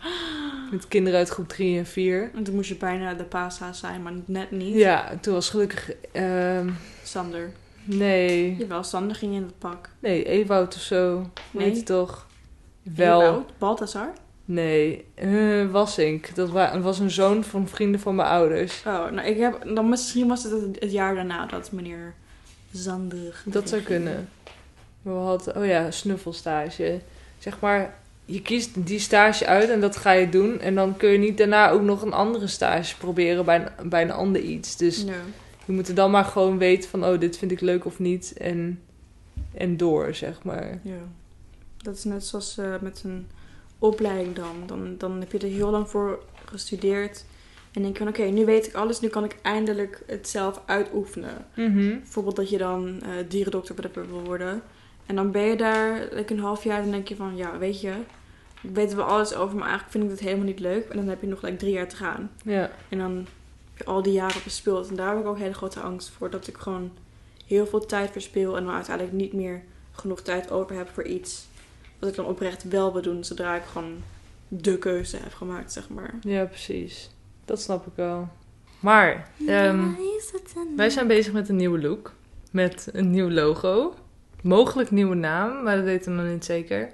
met 0.71 0.87
kinderen 0.87 1.19
uit 1.19 1.29
groep 1.29 1.47
3 1.47 1.77
en 1.77 1.85
4. 1.85 2.31
En 2.35 2.43
toen 2.43 2.55
moest 2.55 2.69
je 2.69 2.75
bijna 2.75 3.13
de 3.13 3.23
paashaas 3.23 3.79
zijn, 3.79 4.01
maar 4.01 4.13
net 4.25 4.51
niet. 4.51 4.75
Ja, 4.75 5.17
toen 5.21 5.33
was 5.33 5.49
gelukkig... 5.49 5.91
ehm, 6.11 6.69
Sander. 7.03 7.51
nee, 7.83 8.55
Jawel, 8.55 8.83
Sander 8.83 9.15
ging 9.15 9.33
in 9.35 9.41
het 9.41 9.57
pak. 9.59 9.89
nee, 9.99 10.23
Ewout 10.25 10.75
of 10.75 10.81
zo. 10.81 11.29
Nee. 11.51 11.65
Weet 11.67 11.77
je 11.77 11.83
toch? 11.83 12.27
Wel. 12.83 13.21
Ewout? 13.21 13.51
Balthazar? 13.57 14.13
Nee, 14.45 15.05
eh 15.13 15.65
Wassink. 15.71 16.35
Dat 16.35 16.49
wa- 16.49 16.79
was 16.79 16.99
een 16.99 17.11
zoon 17.11 17.43
van 17.43 17.67
vrienden 17.67 17.99
van 17.99 18.15
mijn 18.15 18.27
ouders. 18.27 18.83
Oh, 18.85 19.09
nou 19.11 19.27
ik 19.27 19.37
heb... 19.37 19.61
Dan 19.75 19.89
misschien 19.89 20.27
was 20.27 20.43
het 20.43 20.51
het, 20.79 20.91
jaar 20.91 21.15
daarna 21.15 21.45
dat 21.45 21.71
meneer 21.71 22.13
Zander... 22.71 23.41
Dat 23.45 23.69
zou 23.69 23.81
kunnen. 23.81 24.29
We 25.01 25.09
hadden, 25.09 25.57
oh 25.57 25.65
ja, 25.65 25.91
snuffelstage. 25.91 26.99
Zeg 27.39 27.59
maar, 27.59 27.95
je 28.25 28.41
kiest 28.41 28.87
die 28.87 28.99
stage 28.99 29.45
uit 29.47 29.69
en 29.69 29.81
dat 29.81 29.97
ga 29.97 30.11
je 30.11 30.29
doen. 30.29 30.59
En 30.59 30.75
dan 30.75 30.97
kun 30.97 31.09
je 31.09 31.17
niet 31.17 31.37
daarna 31.37 31.69
ook 31.69 31.81
nog 31.81 32.01
een 32.01 32.13
andere 32.13 32.47
stage 32.47 32.97
proberen 32.97 33.45
bij 33.45 33.67
een, 33.77 33.89
bij 33.89 34.01
een 34.01 34.11
ander 34.11 34.41
iets. 34.41 34.77
Dus 34.77 35.03
je 35.65 35.73
moet 35.73 35.87
er 35.87 35.95
dan 35.95 36.11
maar 36.11 36.25
gewoon 36.25 36.57
weten 36.57 36.89
van, 36.89 37.05
oh, 37.05 37.19
dit 37.19 37.37
vind 37.37 37.51
ik 37.51 37.61
leuk 37.61 37.85
of 37.85 37.99
niet. 37.99 38.33
En, 38.37 38.79
en 39.53 39.77
door, 39.77 40.15
zeg 40.15 40.43
maar. 40.43 40.79
ja. 40.83 40.93
Dat 41.77 41.95
is 41.95 42.03
net 42.03 42.25
zoals 42.25 42.57
eh, 42.57 42.73
met 42.81 43.01
een 43.05 43.27
opleiding 43.83 44.35
dan. 44.35 44.55
dan. 44.65 44.95
Dan 44.97 45.19
heb 45.19 45.31
je 45.31 45.37
er 45.37 45.47
heel 45.47 45.69
lang 45.69 45.89
voor 45.89 46.23
gestudeerd. 46.45 47.25
En 47.71 47.81
denk 47.81 47.97
je 47.97 48.03
van, 48.03 48.11
oké, 48.11 48.23
nu 48.23 48.45
weet 48.45 48.67
ik 48.67 48.73
alles. 48.73 48.99
Nu 48.99 49.07
kan 49.07 49.23
ik 49.23 49.35
eindelijk 49.41 50.03
het 50.07 50.29
zelf 50.29 50.61
uitoefenen. 50.65 51.45
Bijvoorbeeld 51.97 52.35
dat 52.35 52.49
je 52.49 52.57
dan 52.57 53.01
eh 53.01 53.09
dierendokter 53.27 53.75
wil 53.93 54.21
worden. 54.23 54.61
En 55.05 55.15
dan 55.15 55.31
ben 55.31 55.41
je 55.41 55.55
daar 55.55 56.07
like, 56.11 56.33
een 56.33 56.39
half 56.39 56.63
jaar 56.63 56.81
en 56.81 56.91
denk 56.91 57.07
je 57.07 57.15
van, 57.15 57.35
ja, 57.35 57.57
weet 57.57 57.81
je, 57.81 57.93
ik 58.61 58.69
weet 58.73 58.93
wel 58.93 59.05
alles 59.05 59.35
over, 59.35 59.55
maar 59.57 59.67
eigenlijk 59.67 59.91
vind 59.91 60.03
ik 60.03 60.09
het 60.09 60.19
helemaal 60.19 60.45
niet 60.45 60.59
leuk. 60.59 60.89
En 60.89 60.97
dan 60.97 61.07
heb 61.07 61.21
je 61.21 61.27
nog 61.27 61.41
like, 61.41 61.55
drie 61.55 61.73
jaar 61.73 61.87
te 61.87 61.95
gaan. 61.95 62.31
Ja, 62.43 62.71
En 62.89 62.97
dan 62.97 63.15
heb 63.15 63.77
je 63.77 63.85
al 63.85 64.01
die 64.01 64.13
jaren 64.13 64.41
verspeeld. 64.41 64.89
En 64.89 64.95
daar 64.95 65.09
heb 65.09 65.19
ik 65.19 65.25
ook 65.25 65.37
hele 65.37 65.53
grote 65.53 65.79
angst 65.79 66.09
voor. 66.09 66.29
Dat 66.29 66.47
ik 66.47 66.57
gewoon 66.57 66.91
heel 67.47 67.65
veel 67.65 67.85
tijd 67.85 68.11
verspil 68.11 68.57
en 68.57 68.65
dan 68.65 68.73
uiteindelijk 68.73 69.15
niet 69.15 69.33
meer 69.33 69.63
genoeg 69.91 70.21
tijd 70.21 70.51
over 70.51 70.75
heb 70.75 70.89
voor 70.93 71.03
iets. 71.03 71.47
Wat 72.03 72.11
ik 72.11 72.17
dan 72.17 72.27
oprecht 72.27 72.63
wel 72.63 72.93
wil 72.93 73.01
doen, 73.01 73.23
zodra 73.23 73.55
ik 73.55 73.63
gewoon 73.63 74.03
de 74.47 74.77
keuze 74.77 75.17
heb 75.17 75.33
gemaakt, 75.33 75.71
zeg 75.71 75.89
maar. 75.89 76.13
ja, 76.21 76.45
precies. 76.45 77.09
Dat 77.45 77.61
snap 77.61 77.87
ik 77.87 77.91
wel. 77.95 78.29
Maar, 78.79 79.29
ehm, 79.47 79.89
wij 80.75 80.89
zijn 80.89 81.07
bezig 81.07 81.33
met 81.33 81.49
een 81.49 81.55
nieuwe 81.55 81.81
look. 81.81 82.13
Met 82.51 82.89
een 82.93 83.11
nieuw 83.11 83.29
logo. 83.29 83.95
Mogelijk 84.41 84.91
nieuwe 84.91 85.15
naam, 85.15 85.63
maar 85.63 85.75
dat 85.75 85.85
weten 85.85 86.15
we 86.15 86.21
nog 86.21 86.31
niet 86.31 86.45
zeker. 86.45 86.89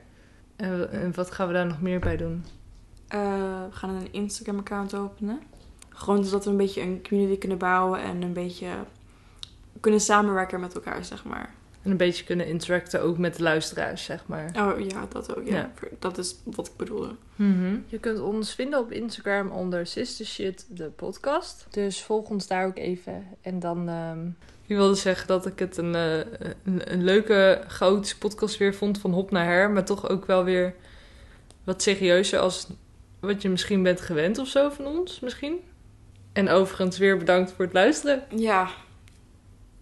En, 0.55 0.91
en 0.91 1.15
wat 1.15 1.31
gaan 1.31 1.47
we 1.47 1.53
daar 1.53 1.67
nog 1.67 1.81
meer 1.81 1.99
bij 1.99 2.17
doen? 2.17 2.45
Eh, 3.07 3.19
we 3.69 3.75
gaan 3.75 3.89
een 3.89 4.13
Instagram-account 4.13 4.95
openen. 4.95 5.39
Gewoon 5.89 6.25
zodat 6.25 6.45
we 6.45 6.51
een 6.51 6.57
beetje 6.57 6.81
een 6.81 7.03
community 7.07 7.37
kunnen 7.37 7.57
bouwen 7.57 8.01
en 8.01 8.21
een 8.21 8.33
beetje 8.33 8.69
kunnen 9.79 10.01
samenwerken 10.01 10.59
met 10.59 10.75
elkaar, 10.75 11.05
zeg 11.05 11.23
maar. 11.23 11.53
En 11.83 11.91
een 11.91 11.97
beetje 11.97 12.23
kunnen 12.23 12.47
interacten 12.47 13.01
ook 13.01 13.17
met 13.17 13.35
de 13.35 13.43
luisteraars, 13.43 14.03
zeg 14.03 14.23
maar. 14.25 14.51
Oh 14.57 14.79
ja, 14.89 15.05
dat 15.09 15.35
ook. 15.37 15.45
Ja. 15.47 15.55
Ja. 15.55 15.71
Dat 15.99 16.17
is 16.17 16.35
wat 16.43 16.67
ik 16.67 16.73
bedoelde. 16.77 17.15
Je 17.87 17.97
kunt 17.99 18.19
ons 18.19 18.53
vinden 18.53 18.79
op 18.79 18.91
Instagram 18.91 19.49
onder 19.51 19.85
Sistershit, 19.87 20.65
de 20.69 20.83
podcast. 20.83 21.65
Dus 21.69 22.03
volg 22.03 22.29
ons 22.29 22.47
daar 22.47 22.65
ook 22.65 22.77
even. 22.77 23.23
En 23.41 23.59
dan... 23.59 23.89
ehm, 23.89 24.25
Ik 24.65 24.75
wilde 24.75 24.95
zeggen 24.95 25.27
dat 25.27 25.45
ik 25.45 25.59
het 25.59 25.77
een, 25.77 25.95
eh, 25.95 26.17
een, 26.63 26.91
een 26.93 27.03
leuke, 27.03 27.61
chaotische 27.67 28.17
podcast 28.17 28.57
weer 28.57 28.73
vond 28.75 28.99
van 28.99 29.11
hop 29.13 29.31
naar 29.31 29.45
her. 29.45 29.69
Maar 29.71 29.85
toch 29.85 30.09
ook 30.09 30.25
wel 30.25 30.43
weer 30.43 30.73
wat 31.63 31.81
serieuzer 31.81 32.39
als 32.39 32.67
wat 33.19 33.41
je 33.41 33.49
misschien 33.49 33.83
bent 33.83 34.01
gewend 34.01 34.37
of 34.37 34.47
zo 34.47 34.69
van 34.69 34.85
ons, 34.85 35.19
misschien. 35.19 35.55
En 36.33 36.49
overigens 36.49 36.97
weer 36.97 37.17
bedankt 37.17 37.51
voor 37.51 37.65
het 37.65 37.73
luisteren. 37.73 38.23
Ja, 38.35 38.69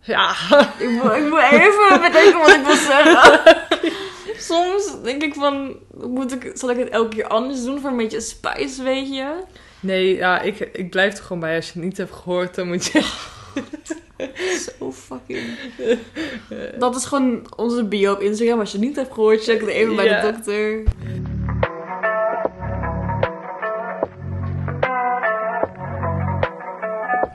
Ja, 0.02 0.30
ik 0.80 0.90
moet, 0.90 1.12
ik 1.14 1.30
moet 1.30 1.42
even 1.52 2.02
bedenken 2.02 2.40
wat 2.40 2.50
ik 2.56 2.66
wil 2.66 2.76
zeggen. 2.76 3.42
Soms 4.38 5.02
denk 5.04 5.24
ik 5.24 5.34
van, 5.34 5.76
moet 5.94 6.34
ik, 6.34 6.52
zal 6.54 6.70
ik 6.72 6.78
het 6.78 6.90
elke 6.90 7.16
keer 7.16 7.28
anders 7.28 7.64
doen 7.64 7.80
voor 7.80 7.90
een 7.90 7.98
beetje 7.98 8.22
spice, 8.22 8.84
weet 8.84 9.14
je? 9.16 9.34
nee, 9.80 10.16
ja, 10.16 10.42
ik, 10.42 10.60
ik 10.60 10.90
blijf 10.90 11.18
er 11.18 11.24
gewoon 11.24 11.40
bij. 11.42 11.56
Als 11.56 11.66
je 11.66 11.72
het 11.74 11.84
niet 11.84 11.98
hebt 11.98 12.12
gehoord, 12.14 12.56
dan 12.56 12.68
moet 12.68 12.86
je... 12.86 13.02
Zo 14.80 14.92
fucking... 14.92 15.44
Dat 16.80 16.96
is 16.96 17.06
gewoon 17.06 17.48
onze 17.56 17.84
bio 17.84 18.14
op 18.14 18.22
Instagram. 18.22 18.60
Als 18.60 18.72
je 18.72 18.78
het 18.78 18.88
niet 18.88 18.96
hebt 18.96 19.14
gehoord, 19.14 19.44
check 19.44 19.60
het 19.60 19.70
even 19.70 19.96
bij 19.96 20.06
Ja. 20.06 20.22
de 20.22 20.32
dokter. 20.32 20.84